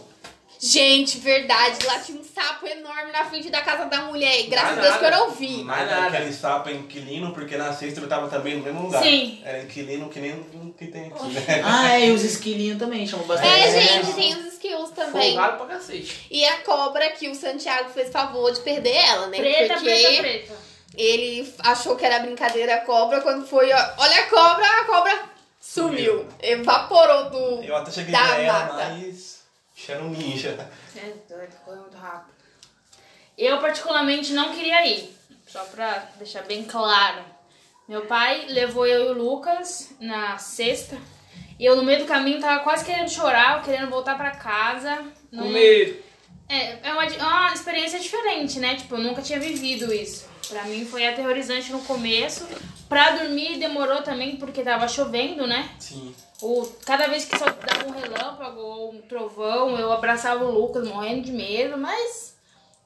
[0.60, 4.40] Gente, verdade, lá tinha um sapo enorme na frente da casa da mulher.
[4.40, 5.62] E graças a Deus que eu não vi.
[5.62, 6.06] Mas nada.
[6.16, 9.02] aquele sapo é inquilino, porque na sexta eu tava também no mesmo lugar.
[9.02, 9.42] Sim.
[9.44, 11.62] Era inquilino que nem o que tem aqui, né?
[11.62, 13.52] Ah, é, e os esquilinhos também chamam bastante.
[13.52, 14.04] É, atenção.
[14.04, 15.34] gente, tem os skills também.
[15.34, 16.26] Folgado pra cacete.
[16.30, 19.36] E a cobra que o Santiago fez favor de perder ela, né?
[19.36, 20.52] Preta, Porque preta, preta.
[20.96, 25.33] ele achou que era brincadeira a cobra, quando foi, ó, olha a cobra, a cobra
[25.68, 26.26] sumiu.
[26.42, 27.62] Evaporou do.
[27.62, 28.74] Eu até cheguei Da pra ela, mata.
[28.90, 29.42] mas.
[29.88, 30.50] Era um ninja.
[30.96, 32.32] É doido, foi muito rápido.
[33.36, 35.12] Eu, particularmente, não queria ir.
[35.46, 37.24] Só pra deixar bem claro.
[37.88, 40.96] Meu pai levou eu e o Lucas na sexta.
[41.58, 44.96] E eu, no meio do caminho, tava quase querendo chorar, querendo voltar pra casa.
[45.30, 46.02] Com Não- medo.
[46.48, 48.76] É, é uma, é uma experiência diferente, né?
[48.76, 50.26] Tipo, eu nunca tinha vivido isso.
[50.48, 52.46] Pra mim foi aterrorizante no começo.
[52.88, 55.70] Pra dormir demorou também, porque tava chovendo, né?
[55.78, 56.14] Sim.
[56.42, 60.86] O, cada vez que só dava um relâmpago ou um trovão, eu abraçava o Lucas
[60.86, 62.36] morrendo de medo, mas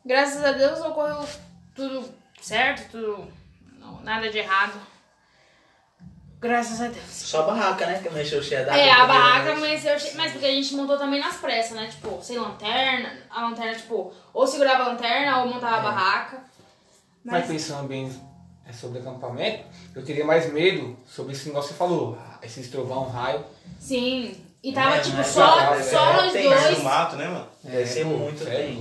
[0.05, 1.27] graças a Deus ocorreu
[1.75, 2.09] tudo
[2.41, 3.29] certo, tudo.
[3.79, 4.81] não, nada de errado.
[6.41, 7.05] Graças a Deus.
[7.11, 8.01] Só a barraca, né?
[8.01, 8.81] Que mexeu cheia d'água.
[8.81, 10.15] É, a barraca amanheceu cheia.
[10.17, 11.89] Mas porque a gente montou também nas pressas, né?
[11.89, 13.13] Tipo, sem lanterna.
[13.29, 16.45] A lanterna, tipo, ou segurava a lanterna ou montava a barraca.
[17.25, 17.47] Mas Mas.
[17.49, 18.11] pensando bem
[18.67, 19.65] é, sobre acampamento,
[19.95, 22.19] eu teria mais medo sobre esse negócio que você falou.
[22.21, 23.45] ah, Esse trovão, raio.
[23.81, 24.35] Sim.
[24.63, 26.77] E tava, É, tipo, só, é, só é, nós dois.
[26.79, 27.47] do mato, né, mano?
[27.63, 28.75] Deve ser pô, muito é.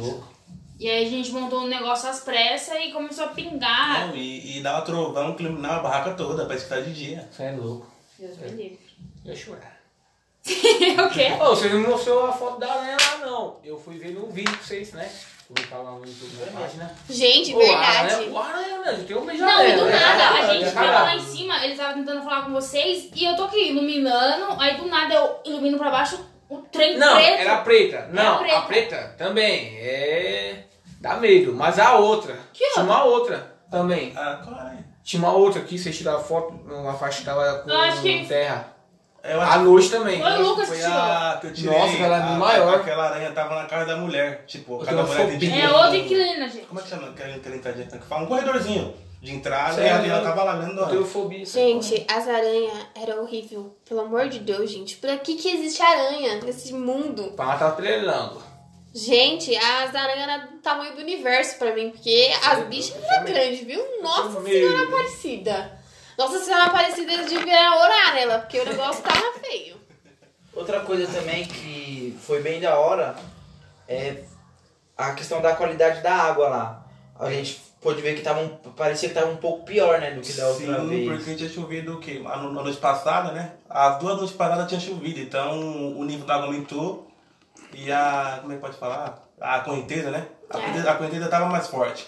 [0.79, 4.07] E aí a gente montou um negócio às pressas e começou a pingar.
[4.07, 7.27] Não, e, e dava trovão que iluminava a barraca toda, pra escutar de dia.
[7.31, 7.87] Você é louco.
[8.19, 8.79] Deus me livre.
[9.25, 9.77] Eu chorar.
[10.47, 11.31] o quê?
[11.41, 13.57] Ô, você não mostrou a foto da aranha lá, não.
[13.63, 15.11] Eu fui ver no vídeo pra vocês, né?
[15.47, 16.95] Publicar lá no YouTube na página.
[17.09, 18.13] Gente, Ô, verdade.
[18.13, 19.99] aranha- O aranha mesmo, tem um Não, e aranha, do né?
[19.99, 23.35] nada, a gente tava lá em cima, eles estavam tentando falar com vocês e eu
[23.37, 26.19] tô aqui iluminando, aí do nada eu ilumino pra baixo
[26.49, 27.39] o trem Não, preto.
[27.39, 28.09] era a preta.
[28.11, 28.57] Não, preta.
[28.57, 29.77] a preta também.
[29.79, 30.63] É.
[30.99, 31.53] Dá medo.
[31.53, 32.37] Mas a outra.
[32.51, 34.11] Que Tinha uma outra também.
[34.17, 34.77] Ah, qual é?
[35.03, 38.01] Tinha uma outra aqui, vocês tiraram a foto, uma faixa que tava com Eu acho
[38.01, 38.73] que- terra.
[39.27, 40.21] Eu À noite também.
[40.21, 40.93] Foi o Lucas que Foi tirou.
[41.01, 41.77] a que eu tirei.
[41.79, 42.75] Nossa, aquela é a- maior.
[42.75, 44.43] Aquela aranha tava na casa da mulher.
[44.47, 45.39] Tipo, Eu cada tenho mulher fobia.
[45.51, 46.65] tem É outra inquilina, gente.
[46.65, 48.23] Como é que chama aquela entradinha que fala?
[48.23, 49.87] Um corredorzinho de entrada Sério?
[49.87, 50.79] e a Adriana tava lá vendo.
[50.79, 51.45] Eu tenho fobia.
[51.45, 53.75] Gente, as aranhas eram horrível.
[53.87, 54.95] Pelo amor de Deus, gente.
[54.97, 57.33] Pra que que existe aranha nesse mundo?
[57.35, 58.41] Pra tá trelando.
[58.93, 63.59] Gente, as aranhas eram do tamanho do universo pra mim, porque as bichas eram grandes,
[63.59, 63.83] viu?
[64.01, 64.41] Nossa.
[64.41, 65.76] Senhora Aparecida.
[66.17, 69.77] Nossa Senhora Aparecida, eles deviam orar nela, porque o negócio tava feio.
[70.53, 73.15] Outra coisa também que foi bem da hora
[73.87, 74.23] é
[74.97, 76.85] a questão da qualidade da água lá.
[77.19, 80.21] A gente pôde ver que tava um, parecia que tava um pouco pior, né, do
[80.21, 81.07] que da outra Sim, vez.
[81.23, 82.23] porque tinha chovido o quê?
[82.25, 83.53] A no- noite passada, né?
[83.69, 85.59] As duas noites passadas tinha chovido, então
[85.95, 87.07] o nível da água aumentou
[87.73, 88.39] e a.
[88.41, 89.23] Como é que pode falar?
[89.39, 90.25] A correnteza, né?
[90.49, 90.61] A É.
[90.61, 92.07] correnteza, a correnteza tava mais forte.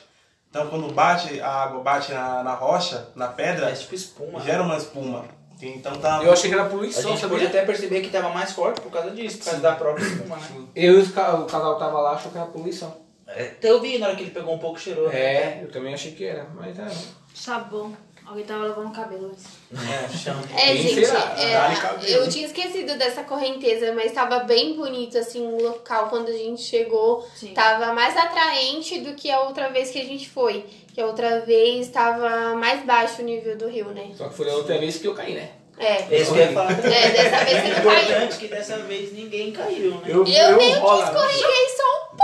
[0.50, 4.40] Então quando bate, a água bate na, na rocha, na pedra, É tipo espuma.
[4.42, 5.26] gera uma espuma.
[5.62, 6.22] Então tá.
[6.24, 7.48] Eu achei que era A poluição, gente pôde sabia?
[7.50, 10.42] até perceber que tava mais forte por causa disso, por causa da própria espuma, né?
[10.76, 12.96] Eu e o casal que tava lá achou que era poluição.
[13.28, 15.08] É, até eu vi na hora que ele pegou um pouco cheirou.
[15.10, 15.16] né?
[15.16, 16.88] É, eu também achei que era, mas é.
[17.34, 17.96] Sabão.
[18.30, 19.32] Alguém tava lavando o cabelo.
[19.74, 20.40] É, chão.
[20.56, 21.36] É, Quem gente, será?
[21.36, 26.34] é, eu tinha esquecido dessa correnteza, mas tava bem bonito, assim, o local quando a
[26.34, 27.28] gente chegou.
[27.36, 27.56] Sim.
[27.56, 30.64] Tava mais atraente do que a outra vez que a gente foi.
[30.94, 34.12] Que a outra vez tava mais baixo o nível do rio, né?
[34.16, 35.50] Só que foi a outra vez que eu caí, né?
[35.80, 36.06] É.
[36.14, 36.94] É isso que eu ia falar também.
[36.94, 38.04] É, dessa vez você não caiu.
[38.04, 40.02] importante que dessa vez ninguém caiu, né?
[40.06, 42.18] Eu, Eu meio que rola, escorreguei só um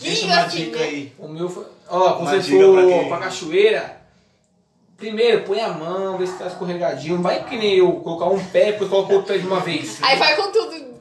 [0.00, 0.84] Deixa pouquinho, uma assim, dica né?
[0.86, 1.12] aí.
[1.20, 1.66] O meu foi.
[1.88, 4.01] Ó, quando você for pra cachoeira,
[5.02, 7.16] primeiro põe a mão, vê se tá escorregadinho.
[7.16, 10.00] Não vai que nem eu, colocar um pé, depois colocar o pé de uma vez.
[10.00, 11.00] Aí vai com tudo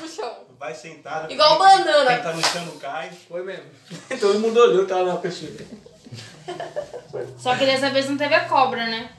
[0.00, 0.32] no chão.
[0.58, 1.30] Vai sentado.
[1.30, 2.14] Igual quem- banana.
[2.14, 3.10] Quem tá no chão não cai.
[3.28, 3.64] Foi mesmo.
[4.18, 5.66] Todo mundo olhou, tava na cachoeira.
[7.38, 9.10] Só que dessa vez não teve a cobra, né?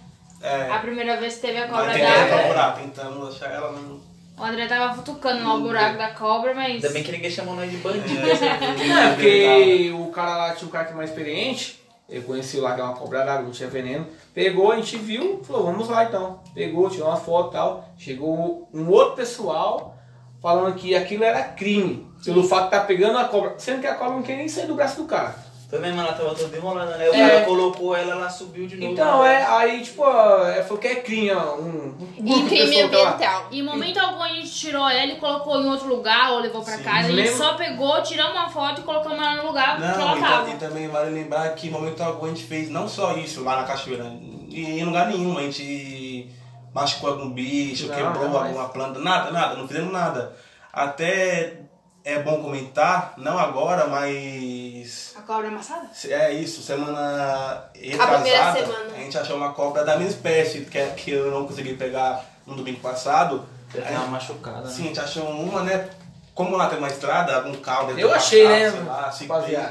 [0.41, 0.71] É.
[0.71, 2.37] A primeira vez que teve a cobra d'água.
[2.37, 4.01] procurar, tentando achar ela não.
[4.35, 6.73] O André tava futucando lá o buraco da cobra, mas.
[6.73, 8.27] Ainda bem que ninguém chamou nós de bandido.
[8.27, 12.75] É, porque o cara lá tinha um cara que é mais experiente, ele conheceu lá
[12.75, 14.05] que é uma cobra d'água, não tinha veneno.
[14.33, 16.41] Pegou, a gente viu, falou, vamos lá então.
[16.53, 17.89] Pegou, tirou uma foto e tal.
[17.97, 19.95] Chegou um outro pessoal
[20.41, 22.07] falando que aquilo era crime.
[22.23, 23.55] Pelo fato de estar pegando a cobra.
[23.57, 25.35] Sendo que a cobra não quer nem sair do braço do cara.
[25.73, 27.09] Também, mano, ela tava toda enrolando, né?
[27.09, 27.29] O É.
[27.29, 28.91] cara colocou ela, ela subiu de novo.
[28.93, 32.97] Então, é, aí tipo, ela falou que é crime, ó, um, um E crime tá
[32.97, 33.47] ambiental.
[33.51, 36.77] Em momento algum a gente tirou ela e colocou em outro lugar ou levou pra
[36.77, 36.83] Sim.
[36.83, 37.07] casa.
[37.07, 40.17] A gente só pegou, tiramos uma foto e colocamos ela no lugar que ela Não,
[40.17, 40.49] e, ta- tava.
[40.51, 43.55] e também vale lembrar que em momento algum a gente fez não só isso lá
[43.55, 44.05] na cachoeira,
[44.49, 46.29] e em lugar nenhum a gente
[46.71, 48.45] machucou algum bicho, Não, quebrou jamais.
[48.49, 50.33] alguma planta, nada, nada, não fizemos nada.
[50.71, 51.62] Até
[52.05, 55.87] é bom comentar, não agora, mas A cobra amassada?
[56.09, 58.05] é isso, semana primeira
[58.51, 58.95] retrasada, semana.
[58.95, 62.25] a gente achou uma cobra da mesma espécie, que, é, que eu não consegui pegar
[62.45, 63.45] no domingo passado.
[63.73, 64.87] Ela tava machucada, Sim, a né?
[64.89, 65.89] gente achou uma, né?
[66.35, 69.27] Como lá tem uma estrada, algum carro deve Eu achei, né, sei lá, se-?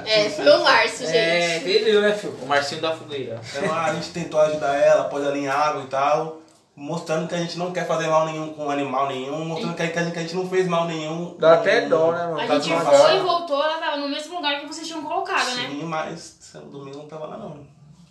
[0.07, 1.17] É, foi o Márcio, gente.
[1.17, 2.39] É, entendeu, né, filho?
[2.41, 3.41] O Marcinho da fogueira.
[3.53, 6.41] Então a gente tentou ajudar ela, pôs ela em água e tal,
[6.75, 9.87] mostrando que a gente não quer fazer mal nenhum com animal nenhum, mostrando que a
[9.87, 11.37] gente, que a gente não fez mal nenhum.
[11.39, 12.41] Dá com- até dó, né, mano?
[12.41, 15.55] A Tá gente foi e voltou, ela tava no mesmo lugar que vocês tinham colocado,
[15.57, 15.69] né?
[15.69, 17.67] Sim, mas domingo não tava lá não.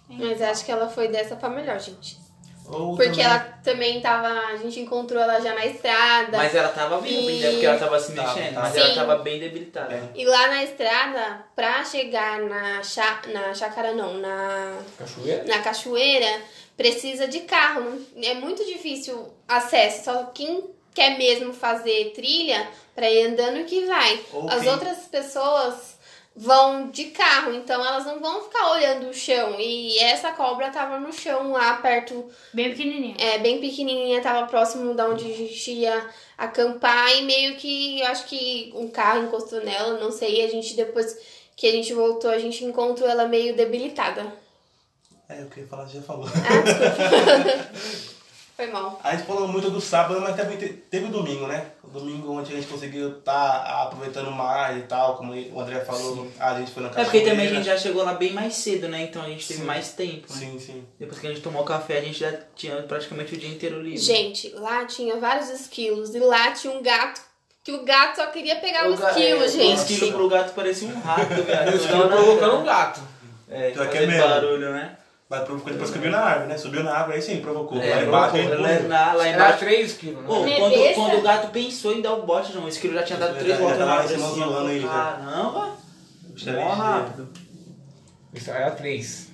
[0.09, 2.19] Mas acho que ela foi dessa pra melhor, gente.
[2.67, 4.27] Ou Porque também- ela também tava.
[4.27, 6.37] A gente encontrou ela já na estrada.
[6.37, 7.49] Mas ela tava viva, E- né?
[7.51, 8.53] Porque ela tava se mexendo.
[8.53, 8.67] tava.
[8.67, 8.95] Mas ela Sim.
[8.95, 9.93] tava bem debilitada.
[9.93, 10.03] É.
[10.15, 15.43] E lá na estrada, pra chegar na, chá, na chácara, não, na, Cachoeira?
[15.45, 16.41] na cachoeira,
[16.81, 18.01] precisa de carro.
[18.23, 20.05] É muito difícil acesso.
[20.05, 20.63] Só quem
[20.93, 24.19] quer mesmo fazer trilha, pra ir andando que vai.
[24.33, 25.99] Ou As outras pessoas
[26.35, 29.55] vão de carro, então elas não vão ficar olhando o chão.
[29.59, 33.15] E essa cobra tava no chão lá perto Bem pequenininha.
[33.19, 38.07] é, bem pequenininha, tava próximo da onde a gente ia acampar e meio que, eu
[38.07, 41.17] acho que um carro encostou nela, não sei, a gente depois
[41.55, 44.40] que a gente voltou, a gente encontrou ela meio debilitada.
[45.37, 46.27] É, o que eu ia falar, já falou.
[46.27, 47.67] Ah.
[48.55, 48.99] Foi mal.
[49.03, 51.67] A gente falou muito do sábado, mas também te- teve o domingo, né?
[51.83, 56.27] O domingo onde a gente conseguiu estar aproveitando mais e tal, como o André falou,
[56.39, 57.11] a gente foi na É cachoeira.
[57.11, 59.03] porque também a gente já chegou lá bem mais cedo, né?
[59.03, 59.65] Então a gente teve Sim.
[59.65, 60.31] mais tempo.
[60.31, 60.35] né?
[60.39, 60.83] Sim, sim.
[60.99, 63.97] Depois que a gente tomou café, a gente já tinha praticamente o dia inteiro livre.
[63.97, 67.19] Gente, lá tinha vários esquilos e lá tinha um gato,
[67.63, 69.93] que o gato só queria pegar o, ga- esquilo, é, O gente.
[69.93, 71.71] esquilo pro gato parecia um rato, velho.
[71.71, 73.01] Eu estou provocando um gato.
[73.49, 74.97] É, que é barulho, né?
[75.31, 76.57] Mas provocou depois que subiu na árvore, né?
[76.57, 77.81] Subiu na árvore, aí sim, provocou.
[77.81, 79.59] É, lá embaixo provocou, ele lá, lá, embaixo.
[79.59, 80.55] 3 quilos, Pô, né?
[80.57, 80.93] quando, besta.
[80.95, 83.39] quando o gato pensou em dar o bote, não, o esquilo já tinha dado Já-
[83.39, 84.15] três já voltas tava na árvore.
[84.77, 84.87] assim.
[84.87, 85.75] Caramba!
[86.53, 87.29] Mó rápido.
[88.33, 89.30] Isso era 3.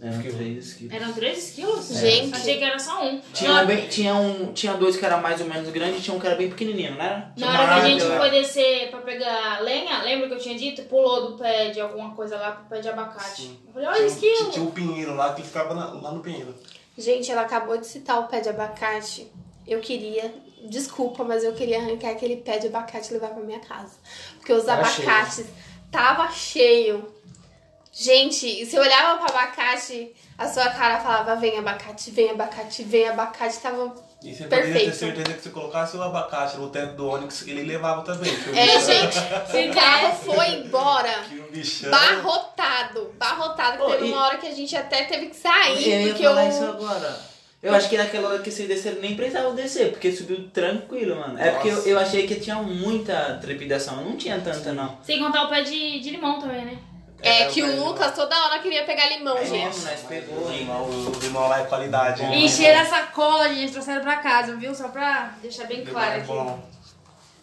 [0.00, 0.94] Eram 3 quilos.
[0.94, 1.88] Eram 3 quilos?
[1.88, 2.34] Gente.
[2.36, 3.20] Achei que era só um.
[3.32, 6.00] Tinha, Na- um bem, tinha, um, tinha dois que era mais ou menos grande e
[6.00, 7.32] tinha um que era bem pequenininho, não era?
[7.36, 10.82] Na hora que a gente foi descer pra pegar lenha, lembra que eu tinha dito?
[10.82, 13.58] Pulou do pé de alguma coisa lá pro pé de abacate.
[13.66, 16.54] Eu falei, olha Tinha, esse tinha, um pinheiro lá que ficava na- lá no pinheiro.
[16.96, 19.30] Gente, ela acabou de citar o pé de abacate.
[19.66, 20.32] Eu queria,
[20.68, 23.96] desculpa, mas eu queria arrancar aquele pé de abacate e levar pra minha casa.
[24.38, 25.44] Porque os Tava abacates
[25.90, 27.06] tava cheio.
[28.00, 33.08] Gente, se eu olhava pro abacate, a sua cara falava: vem abacate, vem abacate, vem
[33.08, 33.58] abacate.
[33.58, 33.92] Tava.
[34.22, 34.96] E você poderia ter Perfeito.
[34.96, 38.34] certeza que se colocasse o abacate no teto do Onix, ele levava também.
[38.34, 39.18] que o É, bichão- gente,
[39.70, 41.12] o carro foi embora.
[41.28, 41.90] Que o bichão...
[41.90, 43.76] Barrotado, barrotado.
[43.78, 46.08] que Ô, teve e- uma hora que a gente até teve que eu sair, ia
[46.08, 46.30] porque eu.
[46.30, 47.28] falar isso agora.
[47.60, 51.36] Eu acho que naquela hora que vocês desceram nem precisava descer, porque subiu tranquilo, mano.
[51.40, 51.88] É porque eu, Nossa.
[51.88, 54.96] eu achei que tinha muita trepidação, não tinha tanta não.
[55.02, 56.78] Sem contar o pé de, de limão também, né?
[57.20, 59.64] É, É, que o Lucas toda hora queria pegar limão, É gente.
[59.74, 62.22] mesmo, nós pegou, limão, o limão lá é qualidade.
[62.22, 62.44] hein?
[62.44, 64.72] Encheram a sacola, gente, trouxeram pra casa, viu?
[64.74, 66.26] Só pra deixar bem Limão claro é aqui.
[66.28, 66.68] bom.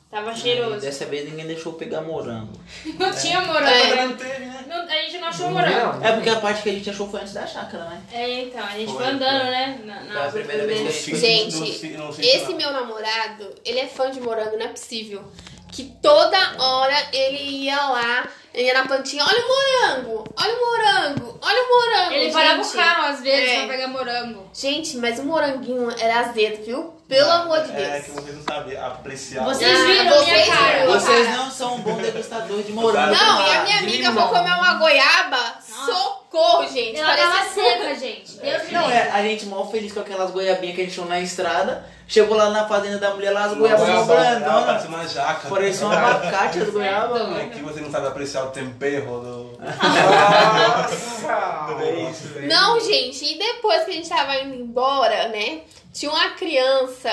[0.09, 0.79] Tava cheiroso.
[0.79, 2.53] Dessa vez ninguém deixou pegar morango.
[2.97, 3.95] Não tinha morango, É.
[3.95, 4.05] né?
[4.05, 4.65] Não teve, né?
[4.65, 5.99] Não- a gente não achou Não morango.
[5.99, 8.01] vi, É porque a parte que a gente achou foi antes da chácara, né?
[8.13, 9.51] É, então, a gente Foi, foi andando, foi.
[9.51, 9.79] né?
[9.83, 11.19] Na, Foi na a primeira vez que a gente foi.
[11.19, 15.23] Gente, Não não Esse se- meu namorado, ele é fã de morango, não é possível.
[15.71, 21.39] Que toda hora ele ia lá, ia na plantinha, olha o morango, olha o morango,
[21.41, 22.13] olha o morango.
[22.13, 23.57] Ele parava o carro às vezes É.
[23.59, 24.49] pra pegar morango.
[24.53, 26.93] Gente, mas o moranguinho era azedo, viu?
[27.07, 28.19] Pelo amor de É que Deus.
[28.19, 29.43] vocês não sabem apreciar.
[29.45, 30.79] Vocês Ah, viram vocês minha cara.
[30.79, 30.93] viram.
[30.93, 33.13] Vocês não são um bom degustador de morango.
[33.13, 34.27] Não, e a minha amiga limão.
[34.29, 35.55] foi comer uma goiaba,
[35.85, 36.97] socorro, gente.
[36.97, 38.37] Ela tava Parecia seca, gente.
[38.37, 41.19] Deus Não, é, a gente mal feliz com aquelas goiabinhas que a gente achou na
[41.19, 41.85] estrada.
[42.07, 44.65] Chegou lá na fazenda da mulher, lá as goiabas brandonas.
[44.65, 45.49] Parece uma jaca.
[45.49, 47.49] Parecia um abacate as goiabas, É mano.
[47.49, 49.57] que você não sabe apreciar o tempero do.
[49.59, 51.25] Nossa!
[52.47, 55.61] Não, gente, e depois que a gente tava indo embora, né?
[55.91, 57.09] Tinha uma criança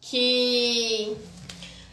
[0.00, 1.14] que.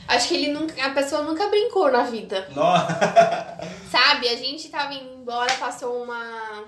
[0.08, 0.82] Acho que ele nunca.
[0.86, 2.48] A pessoa nunca brincou na vida.
[2.56, 3.60] Nossa.
[3.92, 4.30] Sabe?
[4.30, 6.64] A gente tava indo embora, passou uma.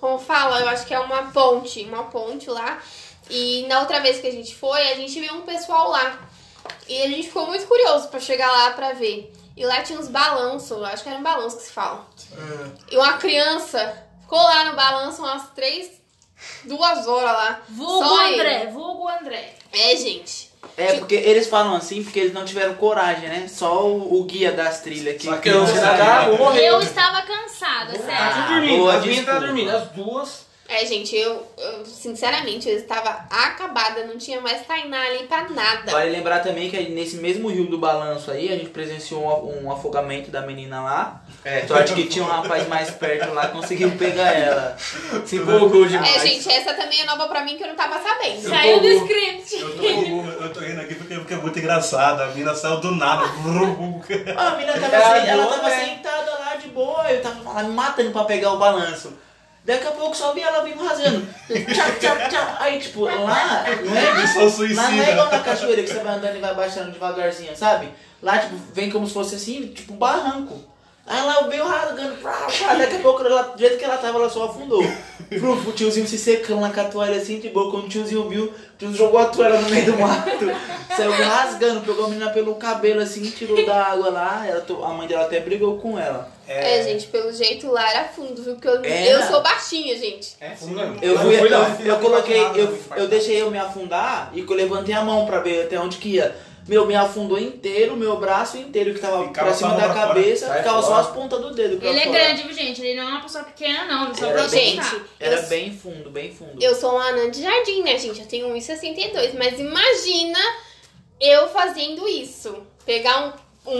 [0.00, 0.60] Como fala?
[0.60, 1.82] Eu acho que é uma ponte.
[1.84, 2.82] Uma ponte lá.
[3.30, 6.18] E na outra vez que a gente foi, a gente viu um pessoal lá.
[6.88, 9.32] E a gente ficou muito curioso pra chegar lá pra ver.
[9.56, 12.06] E lá tinha uns balanços, acho que era um balanço que se fala.
[12.90, 15.92] E uma criança ficou lá no balanço umas três,
[16.64, 17.62] duas horas lá.
[17.68, 18.40] Vulgo Só ele.
[18.40, 19.54] André, vulgo André.
[19.72, 20.52] É, gente.
[20.76, 23.46] É porque eles falam assim porque eles não tiveram coragem, né?
[23.48, 25.24] Só o, o guia das trilhas aqui.
[25.26, 26.66] Só Eu cagar, vou morrer.
[26.66, 28.48] Eu estava cansada, Tá sério.
[28.48, 30.44] dormindo, boa as minhas tá dormindo, as duas.
[30.66, 35.92] É, gente, eu, eu, sinceramente, eu estava acabada, não tinha mais Tainá ali pra nada.
[35.92, 39.70] Vale lembrar também que nesse mesmo rio do balanço aí, a gente presenciou um, um
[39.72, 41.23] afogamento da menina lá.
[41.44, 41.66] É.
[41.66, 44.76] Sorte que tinha um rapaz mais perto lá, conseguiu pegar ela.
[45.26, 46.16] Se empolgou demais.
[46.16, 48.48] É, gente, essa também é nova pra mim que eu não tava sabendo.
[48.48, 49.58] Saiu do Eu script.
[49.60, 52.22] tô, eu tô rindo aqui porque, porque é muito engraçado.
[52.22, 53.24] A mina saiu do nada.
[54.36, 55.84] Ah, A menina tava, Ela sen- ela boa, tava né?
[55.84, 59.12] sentada lá de boa, eu tava lá me matando pra pegar o balanço.
[59.66, 61.26] Daqui a pouco só vi ela vindo rasgando.
[61.48, 62.56] Tchau, tchau, tchau.
[62.58, 64.14] Aí, tipo, lá, não é.
[64.74, 67.88] Lá não é igual na cachoeira que você vai andando e vai baixando devagarzinho, sabe?
[68.22, 70.72] Lá, tipo, vem como se fosse assim, tipo um barranco.
[71.06, 73.98] Aí lá eu veio rasgando, prá, prá, daqui a pouco, ela, do jeito que ela
[73.98, 74.82] tava, ela só afundou.
[75.28, 77.70] Pruf, o tiozinho se secando lá com a toalha assim, de boa.
[77.70, 80.46] Quando o tiozinho viu, o tiozinho jogou a toalha no meio do mato.
[80.96, 84.46] Saiu rasgando, pegou a menina pelo cabelo assim, tirou da água lá.
[84.46, 86.32] Ela, a mãe dela até brigou com ela.
[86.46, 88.54] É, gente, pelo jeito lá era fundo, viu?
[88.54, 90.36] Porque eu, eu sou baixinha, gente.
[90.40, 90.74] É sim.
[91.02, 91.80] Eu, fui, eu, não.
[91.80, 95.40] eu coloquei, eu, eu Eu deixei eu me afundar e eu levantei a mão pra
[95.40, 96.34] ver até onde que ia.
[96.66, 100.46] Meu, me afundou inteiro, meu braço inteiro que tava Ficava pra cima da pra cabeça,
[100.46, 100.58] fora.
[100.58, 101.08] ficava Sai só fora.
[101.08, 101.84] as pontas do dedo.
[101.84, 102.18] Ele é fora.
[102.18, 102.80] grande, viu, gente?
[102.82, 104.14] Ele não é uma pessoa pequena, não.
[104.14, 105.02] Só Era bem- gente.
[105.20, 106.62] Era Eu- bem fundo, bem fundo.
[106.62, 108.18] Eu sou uma anã de jardim, né, gente?
[108.20, 109.34] Eu tenho 1,62.
[109.34, 110.38] Mas imagina
[111.20, 112.56] eu fazendo isso.
[112.86, 113.34] Pegar
[113.66, 113.72] um,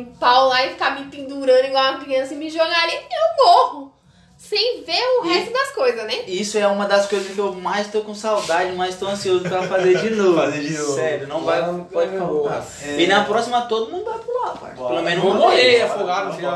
[0.00, 2.94] um pau lá e ficar me pendurando igual uma criança e me jogar ali.
[2.94, 3.92] Eu morro.
[4.38, 6.22] Sem ver o E- resto das coisas, né?
[6.28, 9.64] Isso é uma das coisas que eu mais tô com saudade, mais tô ansioso pra
[9.64, 10.36] fazer de novo.
[10.38, 10.94] Fazer de novo.
[10.94, 11.60] Sério, não vai,
[11.92, 12.64] pode faltar.
[12.82, 13.00] É.
[13.00, 14.74] E na próxima todo mundo vai pular, pai.
[14.74, 14.88] Bora.
[14.94, 16.50] Pelo menos Vou morrer afogado, filho.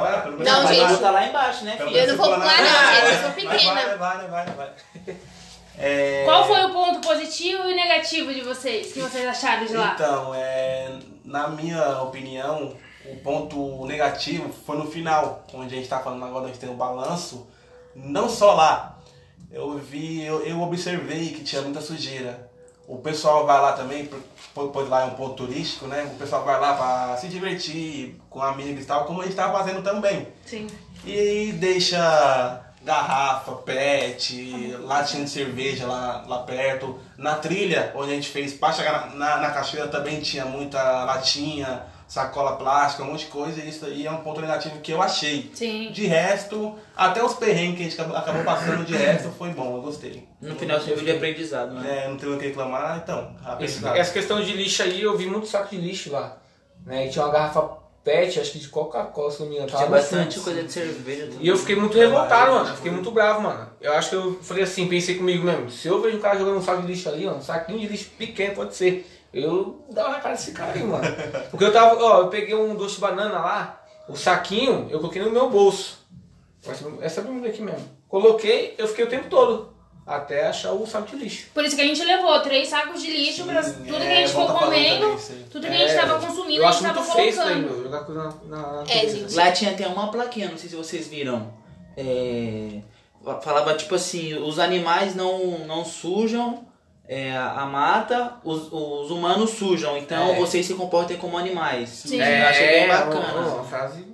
[0.44, 0.88] Não, gente.
[0.88, 1.96] Vou tá lá embaixo, né, filho?
[1.96, 3.14] Eu não vou pular, não, gente.
[3.14, 3.96] Eu sou pequena.
[3.96, 4.70] Vai, vai, vai, vai.
[5.78, 6.22] É...
[6.24, 8.92] Qual foi o ponto positivo e negativo de vocês?
[8.92, 9.92] que vocês acharam de lá?
[9.94, 10.88] Então, é,
[11.24, 12.76] na minha opinião,
[13.06, 16.70] o ponto negativo foi no final, onde a gente tá falando agora, a gente tem
[16.70, 17.46] um balanço,
[17.94, 18.98] não só lá.
[19.50, 22.50] Eu vi, eu, eu observei que tinha muita sujeira.
[22.88, 24.08] O pessoal vai lá também,
[24.54, 26.10] pois lá é um ponto turístico, né?
[26.14, 29.58] O pessoal vai lá pra se divertir com amigos e tal, como a gente tava
[29.58, 30.28] fazendo também.
[30.44, 30.66] Sim.
[31.04, 36.98] E deixa garrafa, pet, latinha de cerveja lá, lá perto.
[37.16, 41.04] Na trilha, onde a gente fez, para chegar na, na, na cachoeira também tinha muita
[41.04, 41.82] latinha,
[42.12, 43.58] sacola plástica, um monte de coisa.
[43.62, 45.50] E isso aí é um ponto negativo que eu achei.
[45.54, 45.90] Sim.
[45.92, 49.82] De resto, até os perrengues que a gente acabou, passando de resto foi bom, eu
[49.82, 50.28] gostei.
[50.40, 52.04] No final serviu de aprendizado, né?
[52.04, 53.34] É, não tenho o que reclamar, então.
[53.60, 56.36] Esse- essa questão de lixo aí, eu vi muito saco de lixo lá.
[56.84, 57.06] Né?
[57.06, 59.70] E tinha uma garrafa PET, acho que de Coca-Cola, se não me engano.
[59.70, 61.30] Tinha bastante coisa de cerveja.
[61.40, 62.68] E eu fiquei muito revoltado, mano.
[62.68, 63.70] Eu fiquei muito bravo, mano.
[63.80, 65.70] Eu acho que eu falei assim, pensei comigo mesmo.
[65.70, 67.86] Se eu vejo um cara jogando um saco de lixo ali, ó, um saquinho de
[67.86, 69.08] lixo pequeno, pode ser.
[69.32, 71.04] Eu dava na cara desse cara aí, mano.
[71.50, 75.22] Porque eu tava, ó, eu peguei um doce de banana lá, o saquinho, eu coloquei
[75.22, 75.98] no meu bolso.
[77.00, 77.84] Essa- bermuda aqui mesmo.
[78.08, 79.72] Coloquei, eu fiquei o tempo todo.
[80.06, 81.46] Até achar o saco de lixo.
[81.54, 84.16] Por isso que a gente levou três sacos de lixo pra Sim, tudo que é,
[84.18, 86.88] a gente for comendo, também tudo que a gente tava consumindo, eu a acho gente
[86.92, 87.82] tava muito feio colocando.
[87.84, 89.34] Jogar coisa na, na É, gente.
[89.34, 91.52] Lá tinha até uma plaquinha, não sei se vocês viram.
[91.96, 92.80] É,
[93.42, 96.66] falava tipo assim, os animais não, não sujam
[97.08, 100.34] é, a mata, os, os humanos sujam, então É.
[100.36, 101.88] vocês se comportem como animais.
[101.88, 102.20] Sim.
[102.20, 103.32] Eu achei bem bacana.
[103.34, 104.12] Uma, uma frase.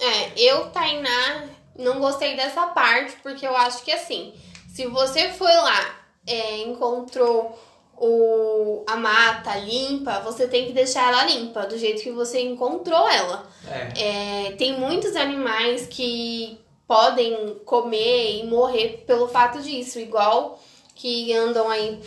[0.00, 1.44] É, eu, Tainá,
[1.76, 4.32] não gostei dessa parte, porque eu acho que assim,
[4.72, 5.96] se você foi lá,
[6.26, 7.58] é, encontrou
[7.96, 13.08] o, a mata limpa, você tem que deixar ela limpa, do jeito que você encontrou
[13.08, 13.46] ela.
[13.68, 14.46] É.
[14.48, 16.58] É, tem muitos animais que
[16.88, 20.58] podem comer e morrer pelo fato disso, igual
[20.94, 22.00] que andam aí,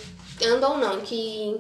[0.46, 1.60] andam não, que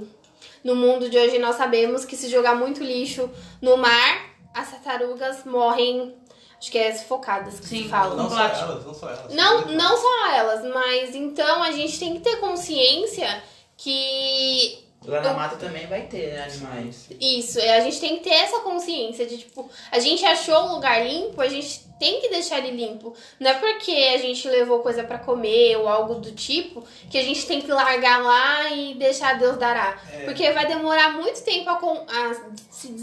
[0.63, 3.29] no mundo de hoje nós sabemos que se jogar muito lixo
[3.61, 6.15] no mar, as tartarugas morrem,
[6.59, 7.83] acho que é sufocadas que Sim.
[7.83, 8.17] se falam.
[8.17, 9.33] Não só elas, não só elas.
[9.33, 13.43] Não, não só elas, mas então a gente tem que ter consciência
[13.75, 17.07] que Lá na mata também vai ter né, animais.
[17.21, 21.05] isso, a gente tem que ter essa consciência de tipo, a gente achou um lugar
[21.05, 23.15] limpo, a gente tem que deixar ele limpo.
[23.39, 27.23] Não é porque a gente levou coisa pra comer ou algo do tipo que a
[27.23, 29.99] gente tem que largar lá e deixar Deus dará.
[30.11, 30.25] É.
[30.25, 32.33] Porque vai demorar muito tempo a, com, a
[32.69, 32.93] se,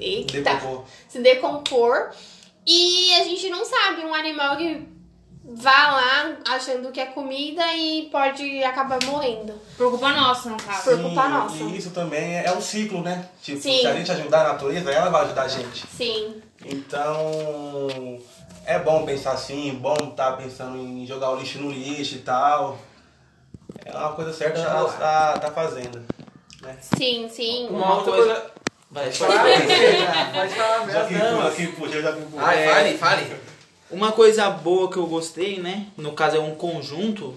[0.00, 0.84] eita, Decompor.
[1.08, 2.10] se decompor.
[2.66, 4.86] E a gente não sabe um animal que
[5.44, 9.54] vá lá achando que é comida e pode acabar morrendo.
[9.76, 10.84] Por culpa nossa, no caso.
[10.84, 11.56] Por culpa Sim, nossa.
[11.56, 13.28] E isso também é um ciclo, né?
[13.42, 13.80] Tipo, Sim.
[13.80, 15.86] se a gente ajudar a natureza, ela vai ajudar a gente.
[15.86, 16.40] Sim.
[16.64, 18.20] Então,
[18.64, 22.78] é bom pensar assim, bom estar pensando em jogar o lixo no lixo e tal.
[23.84, 26.04] É uma coisa certa que ela tá, tá fazendo.
[26.62, 26.76] Né?
[26.80, 27.66] Sim, sim.
[27.68, 28.52] Uma outra coisa.
[28.90, 29.42] Vai, Pode falar,
[30.34, 31.42] pode falar mesmo.
[31.42, 32.44] já que puxa, já que puxa.
[32.44, 33.51] Ai, fale, fale.
[33.92, 35.86] Uma coisa boa que eu gostei, né?
[35.96, 37.34] No caso é um conjunto,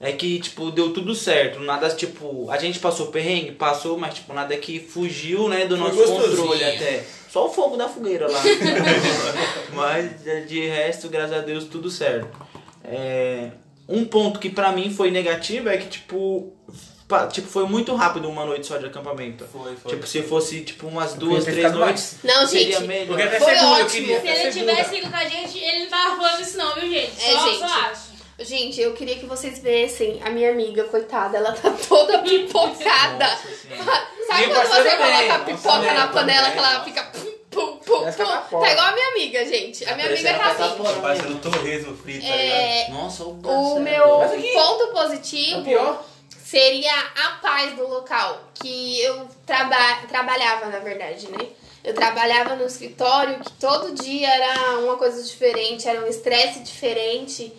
[0.00, 1.60] é que, tipo, deu tudo certo.
[1.60, 5.84] Nada, tipo, a gente passou perrengue, passou, mas, tipo, nada que fugiu, né, do Foi
[5.86, 6.36] nosso gostosinho.
[6.46, 7.04] controle até.
[7.30, 8.40] Só o fogo da fogueira lá.
[9.74, 12.28] mas, de- resto, graças a Deus, tudo certo.
[12.84, 13.50] É,
[13.88, 16.52] um ponto que pra mim foi negativo é que, tipo,
[17.30, 19.46] tipo, foi muito rápido uma noite só de acampamento.
[19.46, 19.92] Foi, foi.
[19.92, 22.86] Tipo, se fosse, tipo, umas Eu duas, três noites, Não, seria gente.
[22.86, 23.06] melhor.
[23.08, 24.06] Porque até Foi segunda eu ótimo.
[24.06, 24.20] queria.
[24.20, 27.12] Se ele tivesse ido com a gente, ele não tava falando isso não, viu, gente?
[27.24, 27.58] É, Só, gente.
[27.58, 28.08] só acho.
[28.40, 33.26] Gente, eu queria que vocês vissem a minha amiga, coitada, ela tá toda pipocada.
[33.26, 38.12] Sabe quando você coloca pipoca na panela também, que ela fica pum, pum, pum, tá.
[38.48, 39.84] Tá igual a minha amiga, gente.
[39.88, 40.94] A minha amiga tá Parecendo assim.
[40.94, 42.58] Tá parecendo torresmo frito, tá ligado?
[42.60, 46.04] É, Nossa, o o meu ponto É positivo pior.
[46.50, 49.76] Seria a paz do local, que eu traba
[50.08, 51.46] trabalhava, na verdade, né?
[51.84, 57.52] Eu trabalhava no escritório que todo dia era uma coisa diferente, era um estresse diferente.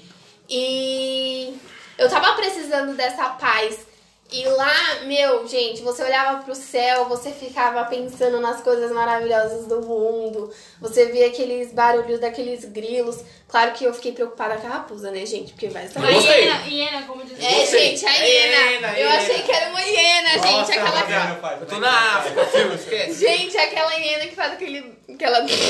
[0.50, 1.56] E
[2.00, 3.86] eu tava precisando dessa paz.
[4.32, 9.82] E lá, meu, gente, você olhava pro céu, você ficava pensando nas coisas maravilhosas do
[9.82, 10.54] mundo.
[10.80, 13.24] Você via aqueles barulhos daqueles grilos.
[13.48, 15.54] Claro que eu fiquei preocupada com a raposa, né, gente?
[15.54, 16.14] Porque vai A saber.
[16.14, 16.44] gostei.
[16.44, 18.72] hiena, hiena, como diz É, gente, a É hiena.
[18.72, 19.18] hiena, Eu hiena.
[19.18, 20.46] achei que era uma hiena, gente.
[20.52, 21.26] Nossa, Aquela.
[21.26, 22.18] meu pai, Eu tô na.
[22.20, 23.20] África, filho, esquece.
[23.26, 24.94] Gente, aquela hiena que faz aquele.
[25.12, 25.40] Aquela.
[25.40, 25.66] Olha que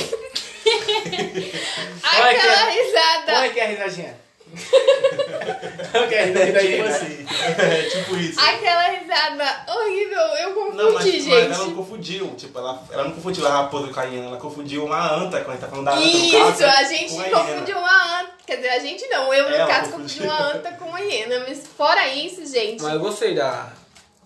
[2.04, 3.32] aquela é- risada.
[3.34, 4.29] Como é que é a risadinha?
[5.92, 7.26] Como é que é a risadinha da Tipo assim.
[7.58, 8.40] É tipo isso.
[8.40, 10.20] Aquela risada horrível.
[10.20, 11.32] Eu confundi, Não, mas, mas gente.
[11.34, 12.36] ela não confundiu.
[12.36, 15.50] Tipo, ela, ela não confundiu a raposa com a hiena, ela confundiu uma anta, quando
[15.50, 17.40] a gente tá falando da anta Isso, caso, a gente a hiena.
[17.40, 18.32] confundiu uma anta.
[18.46, 19.34] Quer dizer, a gente não.
[19.34, 21.46] Eu, no Ela caso, confundi uma anta com uma hiena.
[21.48, 22.82] Mas fora isso, gente.
[22.82, 23.72] Mas eu gostei da,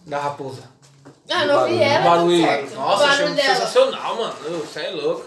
[0.05, 0.63] da raposa.
[1.30, 2.03] Ah, não vi ela.
[2.09, 2.41] barulho.
[2.41, 2.76] tá certo.
[2.76, 3.55] Nossa, o achei barulho dela.
[3.55, 4.34] sensacional, mano.
[4.59, 5.26] Você é louco.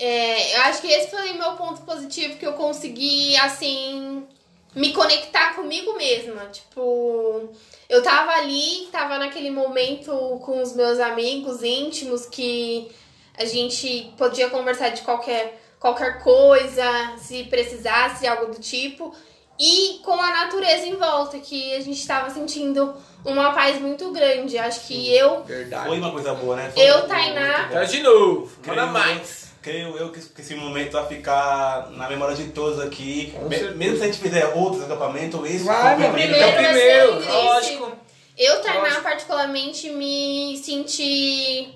[0.00, 4.26] É, eu acho que esse foi o meu ponto positivo, que eu consegui, assim,
[4.74, 6.46] me conectar comigo mesma.
[6.46, 7.50] Tipo,
[7.86, 12.90] eu tava ali, tava naquele momento com os meus amigos íntimos que
[13.36, 16.84] a gente podia conversar de qualquer qualquer coisa,
[17.16, 19.14] se precisasse algo do tipo.
[19.58, 22.94] E com a natureza em volta, que a gente estava sentindo
[23.24, 24.56] uma paz muito grande.
[24.56, 25.88] Acho que eu, Verdade.
[25.88, 26.70] Foi uma coisa boa, né?
[26.70, 27.68] Foi Eu, Tainá.
[27.68, 28.50] Tá de novo.
[28.66, 29.49] Manda mais.
[29.62, 33.34] Creio eu que esse momento vai ficar na memória de todos aqui.
[33.48, 33.70] Me-.
[33.74, 36.28] Mesmo se a gente fizer outros acampamentos, esse Vai, foi meu o amigo.
[36.28, 36.34] primeiro.
[36.42, 37.28] É o primeiro, esse.
[37.28, 37.92] lógico.
[38.38, 41.68] Eu, Tainá, particularmente, me senti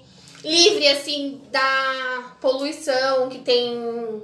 [0.42, 4.22] livre, assim, da poluição que tem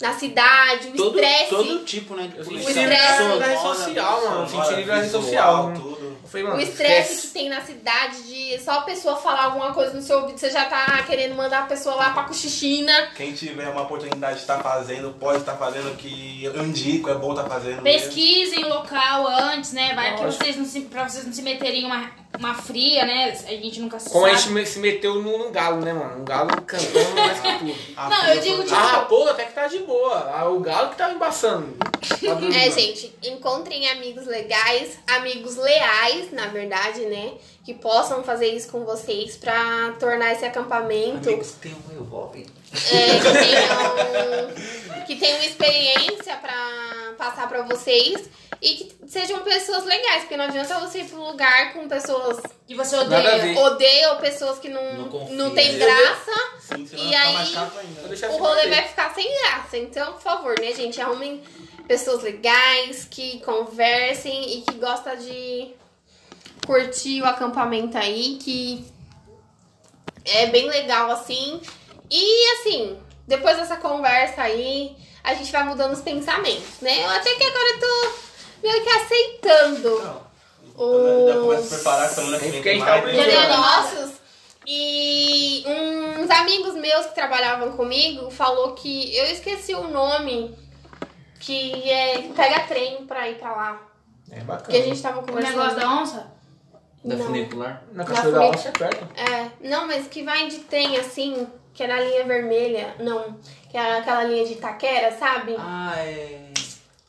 [0.00, 1.48] na cidade, o Todo, estresse.
[1.50, 2.28] todo tipo, né?
[2.28, 3.62] de na estresse.
[3.62, 4.42] social, mano.
[4.42, 5.72] Eu Senti livre na rede Visual, social.
[5.74, 6.07] tudo.
[6.30, 9.94] Falei, mano, O estresse que tem na cidade de só a pessoa falar alguma coisa
[9.94, 13.08] no seu ouvido, você já tá querendo mandar a pessoa lá pra cochichina.
[13.16, 17.30] Quem tiver uma oportunidade de estar fazendo, pode estar fazendo que eu indico, é bom
[17.30, 17.82] estar fazendo.
[17.82, 18.06] mesmo.
[18.06, 19.94] Pesquisem o local antes, né?
[19.94, 23.30] Vai que vocês não se, pra vocês não se meterem em uma, uma fria, né?
[23.46, 24.54] A gente nunca Como a sabe.
[24.54, 26.20] gente se meteu num, galo, né, mano?
[26.20, 27.74] Um galo cantando mais que tudo.
[27.96, 30.30] A Não, eu digo, tipo, A raposa até que tá de boa.
[30.34, 31.74] Ah, O galo que tava embaçando.
[31.78, 31.88] Tá.
[32.54, 37.32] É, gente, encontrem amigos legais, amigos leais, na verdade, né?
[37.64, 41.28] Que possam fazer isso com vocês pra tornar esse acampamento.
[41.28, 42.46] Amigos, tem um revólver.
[42.72, 48.28] é, que tenham, que tenham experiência pra passar pra vocês
[48.62, 52.40] e que sejam pessoas legais, porque não adianta você ir pra um lugar com pessoas
[52.66, 53.38] Que você odeia.
[53.38, 53.58] ver.
[53.58, 58.88] odeiam, pessoas que não, Não não, tem graça, Sim, E aí- o assim rolê vai
[58.88, 59.76] ficar sem graça.
[59.76, 61.00] Então, por favor, né, gente?
[61.00, 61.42] Arrumem
[61.86, 65.74] pessoas legais, que conversem e que gostam de
[66.66, 68.84] curtir o acampamento aí, que
[70.24, 71.60] é bem legal assim.
[72.10, 74.96] E assim, depois dessa conversa aí,
[75.30, 77.04] a gente vai mudando os pensamentos, né?
[77.04, 78.10] Eu até que agora eu tô
[78.62, 83.04] meio que aceitando Não, já os começa a preparar semana que vem tem mais.
[83.18, 83.56] Exato.
[83.56, 84.18] nossos.
[84.66, 85.64] E
[86.18, 90.54] uns amigos meus que trabalhavam comigo falou que eu esqueci o nome
[91.40, 93.82] que é que pega trem pra ir pra lá.
[94.30, 94.68] É bacana.
[94.68, 95.56] Que a gente tava O conversando.
[95.56, 96.32] negócio da onça?
[97.04, 97.26] Da Não.
[97.26, 97.82] funicular.
[97.92, 99.08] Na Cachoeira da Onça é perto.
[99.18, 101.46] É, não, mas que vai de trem assim,
[101.78, 102.92] que é na linha vermelha.
[102.98, 103.36] Não,
[103.70, 105.54] que é aquela linha de Itaquera, sabe?
[105.56, 106.40] Ah, é.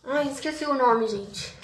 [0.05, 1.55] Ai, esqueci o nome, gente.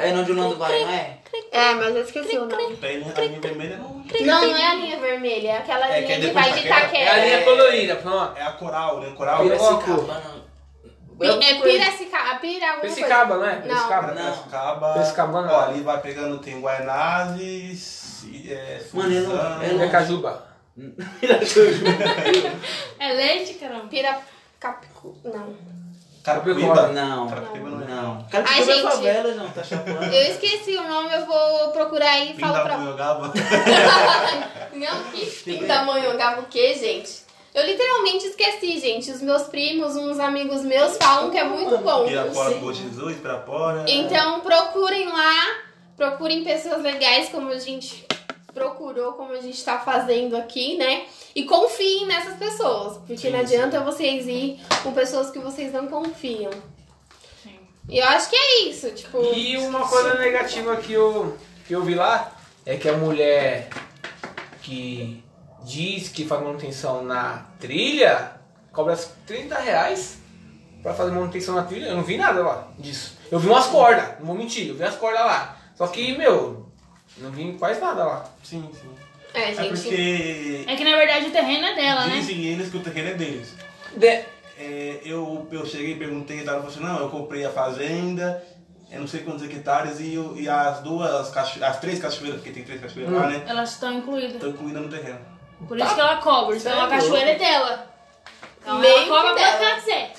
[0.00, 1.18] É onde o Nando vai, não é?
[1.52, 2.76] É, mas eu esqueci o nome.
[2.78, 4.04] Tem a linha vermelha não.
[4.22, 6.66] Não, não é a linha vermelha, é aquela É, que linha é que vai de
[6.66, 7.04] Itaquera.
[7.04, 8.36] É a linha colorida, pronto.
[8.36, 9.12] É a coral, né?
[9.16, 9.42] Coral.
[9.42, 10.38] Pira- Piracicaba, não.
[11.18, 12.72] Pi- É Piracicaba, Pira.
[12.80, 13.54] Piracicaba, não é?
[13.54, 13.62] Não.
[13.62, 14.06] Piracicaba.
[14.08, 14.14] Não.
[14.16, 14.92] Piracicaba.
[14.94, 15.52] Piracicabana.
[15.52, 20.47] Ó, ali vai pegando, tem Guaianazes, e, é, Mano, não- não- É Cajuba.
[23.00, 23.88] É leite, caramba?
[23.88, 25.16] Piracapicu.
[25.24, 25.56] Não.
[26.22, 26.88] Carapicuíba.
[26.88, 27.28] Não.
[27.28, 27.86] Carapicuíba não é.
[27.86, 28.24] Não.
[28.24, 28.82] Cara, Ai, que é gente.
[28.82, 30.02] favela, não, tá chapando.
[30.02, 32.76] Eu esqueci o nome, eu vou procurar aí e falo pra.
[32.76, 33.32] Pindamonhangaba.
[34.74, 37.22] Não, que pindamonhangaba o quê, gente?
[37.54, 39.10] Eu literalmente esqueci, gente.
[39.10, 42.06] Os meus primos, uns amigos meus falam que é muito bom.
[42.06, 43.84] Pirapora do Jesus, Pirapora.
[43.88, 45.56] Então procurem lá,
[45.96, 48.06] procurem pessoas legais como a gente
[48.58, 51.06] procurou, como a gente tá fazendo aqui, né?
[51.34, 55.86] E confiem nessas pessoas, porque Sim, não adianta vocês ir com pessoas que vocês não
[55.86, 56.50] confiam.
[57.42, 57.58] Sim.
[57.88, 59.22] E eu acho que é isso, tipo.
[59.32, 61.36] E uma coisa negativa que eu,
[61.66, 62.32] que eu vi lá
[62.66, 63.70] é que a mulher
[64.62, 65.22] que
[65.64, 68.32] diz que faz manutenção na trilha
[68.72, 68.96] cobra
[69.26, 70.18] 30 reais
[70.82, 71.86] pra fazer manutenção na trilha.
[71.86, 73.16] Eu não vi nada lá disso.
[73.30, 75.56] Eu vi umas cordas, não vou mentir, eu vi as cordas lá.
[75.74, 76.67] Só que, meu,
[77.20, 78.24] não vi quase nada lá.
[78.42, 78.88] Sim, sim.
[79.34, 79.68] É, É gente.
[79.68, 82.14] porque É que na verdade o terreno é dela, né?
[82.16, 83.54] dizem eles que o terreno é deles.
[83.96, 84.24] De-
[84.60, 88.42] É, eu, eu cheguei e perguntei, ela falou assim, não, eu comprei a fazenda,
[88.90, 92.80] eu não sei quantos hectares, e, e as duas, as três cachoeiras, porque tem três
[92.80, 93.44] cachoeiras lá, né?
[93.46, 94.34] Elas estão incluídas.
[94.34, 95.18] Estão incluídas no terreno.
[95.66, 96.56] Por isso que ela cobra.
[96.56, 97.86] Então é a cachoeira é dela.
[98.62, 100.12] Então Meio ela cobra ela quiser.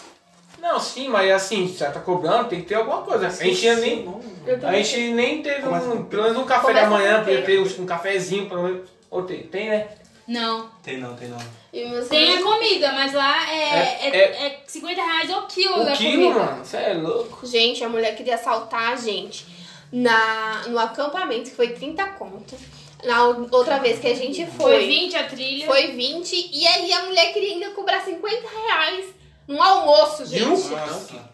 [0.61, 3.27] Não, sim, mas assim, se ela tá cobrando, tem que ter alguma coisa.
[3.27, 4.05] A gente tinha nem.
[4.05, 4.21] Eu
[4.63, 7.41] A gente nem teve Começa um, com- pelo menos um café Começa da manhã, podia
[7.43, 8.89] ter um, um cafezinho, pelo menos.
[9.09, 9.88] Ou tem, tem né?
[10.27, 10.69] Não.
[10.84, 11.38] Tem não, tem não.
[12.07, 15.91] Tem a comida, mas lá é, É- é, é 50 reais o quilo O da
[15.93, 16.45] quilo, comida.
[16.51, 17.45] mano, você é louco.
[17.45, 19.45] Gente, a mulher queria assaltar a gente
[19.91, 22.55] na, no acampamento, que foi 30 conto.
[23.03, 25.65] Na outra vez que a gente Foi foi, 20 a trilha.
[25.65, 26.49] foi 20.
[26.53, 29.05] E aí a mulher queria ainda cobrar 50 reais
[29.47, 30.43] num almoço, gente.
[30.45, 31.30] Nossa.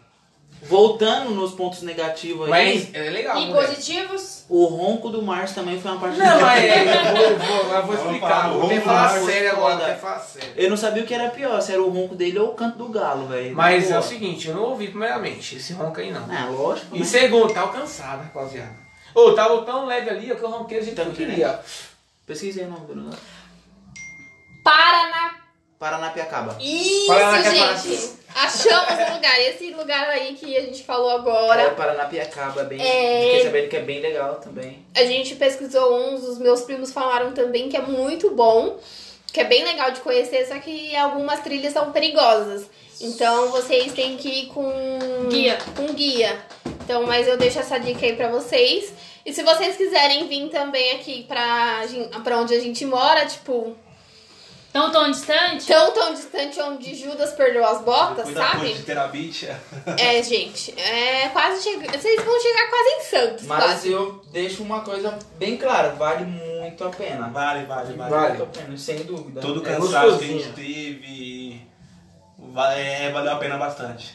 [0.62, 3.66] Voltando nos pontos negativos aí, Mas é legal, E mulher.
[3.68, 4.44] positivos?
[4.48, 7.86] o ronco do Márcio também foi uma parte Não, mas é, eu vou, vou, eu
[7.86, 8.50] vou explicar.
[8.50, 10.52] Vou falar sério agora, falar sério.
[10.56, 12.78] Eu não sabia o que era pior, se era o ronco dele ou o canto
[12.78, 13.54] do galo, velho.
[13.54, 14.00] Mas é Pô.
[14.00, 16.32] o seguinte, eu não ouvi primeiramente esse ronco aí não.
[16.32, 16.96] É, lógico.
[16.96, 17.04] E né?
[17.04, 18.74] segundo, tava cansado, rapaziada.
[19.14, 21.14] Ô, tava tão leve ali que eu ronquei que eu Também.
[21.14, 21.60] queria.
[22.26, 23.20] Pesquisei o nome do negócio.
[24.64, 25.36] Paraná.
[25.78, 26.56] Paranapiacaba.
[26.60, 28.25] Isso, é gente.
[28.36, 29.40] Achamos um lugar.
[29.40, 31.70] Esse lugar aí que a gente falou É, agora.
[31.70, 32.80] Paranapiacaba, bem.
[32.80, 33.22] É.
[33.22, 34.84] Fiquei sabendo que é bem legal também.
[34.94, 38.78] A gente pesquisou uns, os meus primos falaram também que é muito bom,
[39.32, 42.66] que é bem legal de conhecer, só que algumas trilhas são perigosas.
[43.00, 45.58] Então vocês têm que ir com Guia.
[45.74, 46.38] Com guia.
[46.84, 48.92] Então, mas eu deixo essa dica aí pra vocês.
[49.24, 51.80] E se vocês quiserem vir também aqui pra,
[52.22, 53.76] pra onde a gente mora, tipo,
[54.76, 55.66] Tão tão distante?
[55.66, 58.72] tão tão distante onde Judas perdeu as botas, Depois da ponte sabe?
[58.74, 59.60] de Terabitia.
[59.98, 61.90] É, gente, é quase chegando.
[61.98, 63.90] Vocês vão chegar quase em Santos, Mas quase.
[63.92, 67.28] eu deixo uma coisa bem clara, vale muito a pena.
[67.28, 68.10] Vale, vale, vale.
[68.10, 68.28] Vale.
[68.38, 69.40] Muito a pena, sem dúvida.
[69.40, 71.66] Todo É cansaço que a gente teve
[72.38, 74.14] va- é, valeu a pena bastante.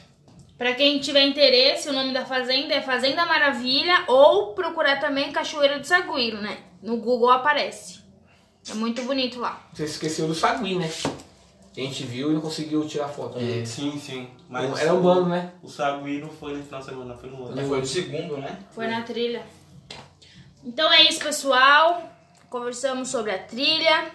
[0.57, 5.79] Pra quem tiver interesse, o nome da fazenda é Fazenda Maravilha ou procurar também Cachoeira
[5.79, 6.57] do Saguiro, né?
[6.83, 8.00] No Google aparece.
[8.69, 9.61] É muito bonito lá.
[9.73, 10.89] Você esqueceu do Sagui, né?
[11.75, 13.39] A gente viu e não conseguiu tirar foto.
[13.39, 13.63] É.
[13.65, 14.27] Sim, sim.
[14.49, 15.53] Mas Era um bando, né?
[15.63, 17.55] O Sagui não foi no final de semana, foi no outro.
[17.55, 18.59] Já foi o segundo, né?
[18.71, 19.43] Foi na trilha.
[20.63, 22.09] Então é isso, pessoal.
[22.49, 24.11] Conversamos sobre a trilha,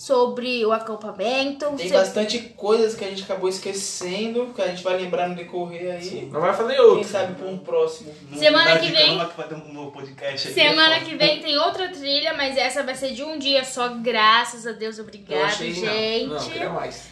[0.00, 1.66] sobre o acampamento.
[1.76, 5.94] Tem bastante coisas que a gente acabou esquecendo, que a gente vai lembrar no decorrer
[5.94, 6.24] aí.
[6.32, 7.06] Não vai fazer Quem outro.
[7.06, 8.14] sabe pra um próximo.
[8.30, 10.54] Não Semana que vem- não, que vai ter um novo podcast aqui.
[10.58, 13.90] Semana é que vem tem outra trilha, mas essa vai ser de um dia só,
[13.90, 16.26] graças a Deus, Eu obrigado, achei- gente.
[16.28, 17.08] Não, queria mais.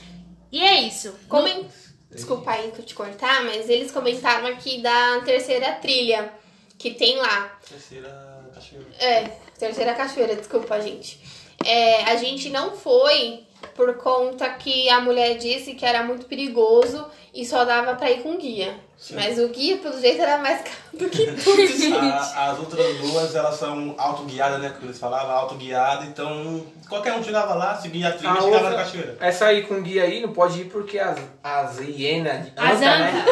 [0.50, 1.14] E é isso.
[1.28, 1.66] Comen...
[2.10, 6.32] Desculpa aí que eu te cortar, mas eles comentaram aqui da terceira trilha
[6.78, 7.58] que tem lá.
[7.68, 8.86] Terceira cachoeira.
[8.98, 9.24] É,
[9.58, 11.20] terceira cachoeira, desculpa, gente.
[11.64, 13.40] É, a gente não foi
[13.74, 17.04] por conta que a mulher disse que era muito perigoso
[17.34, 18.74] e só dava pra ir com guia.
[19.12, 21.92] Mas o guia, pelo jeito, era mais caro do que tudo, gente.
[21.96, 24.70] A- as outras duas, elas são autoguiadas, né?
[24.70, 26.04] Como eles falavam, autoguiada.
[26.06, 29.16] Então, qualquer um chegava lá, seguia a trilha A e chegava na cachoeira.
[29.20, 32.98] Essa aí com guia aí não pode ir porque as, as hienas de As anta,
[32.98, 33.24] né?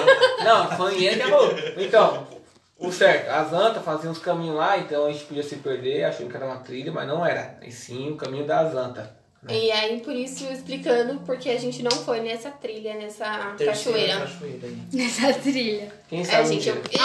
[0.45, 1.55] Não, falando hiena que é louco.
[1.79, 2.27] Então,
[2.79, 6.29] o certo, as antas faziam uns caminhos lá, então a gente podia se perder achando
[6.31, 7.59] que era uma trilha, mas não era.
[7.63, 9.07] E sim o caminho das antas.
[9.49, 14.21] E aí, por isso, explicando porque a gente não foi nessa trilha, nessa Terceira cachoeira.
[14.21, 14.79] cachoeira aí.
[14.93, 15.93] Nessa trilha.
[16.09, 17.01] Quem É, sabe um gente, eu- dia.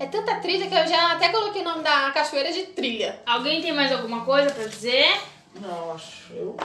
[0.00, 3.20] é, é tanta trilha que eu já até coloquei o nome da cachoeira de trilha.
[3.24, 5.16] Alguém tem mais alguma coisa pra dizer?
[5.60, 6.32] Não, acho.
[6.34, 6.56] Eu.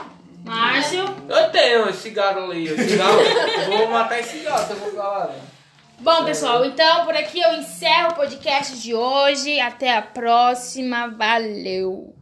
[0.44, 1.04] Márcio?
[1.28, 3.20] Eu tenho esse cigarro ali, esse cigarro.
[3.20, 5.40] eu vou matar esse cigarro se eu vou falar, né?
[5.98, 9.58] Bom, pessoal, então por aqui eu encerro o podcast de hoje.
[9.60, 11.08] Até a próxima.
[11.08, 12.15] Valeu!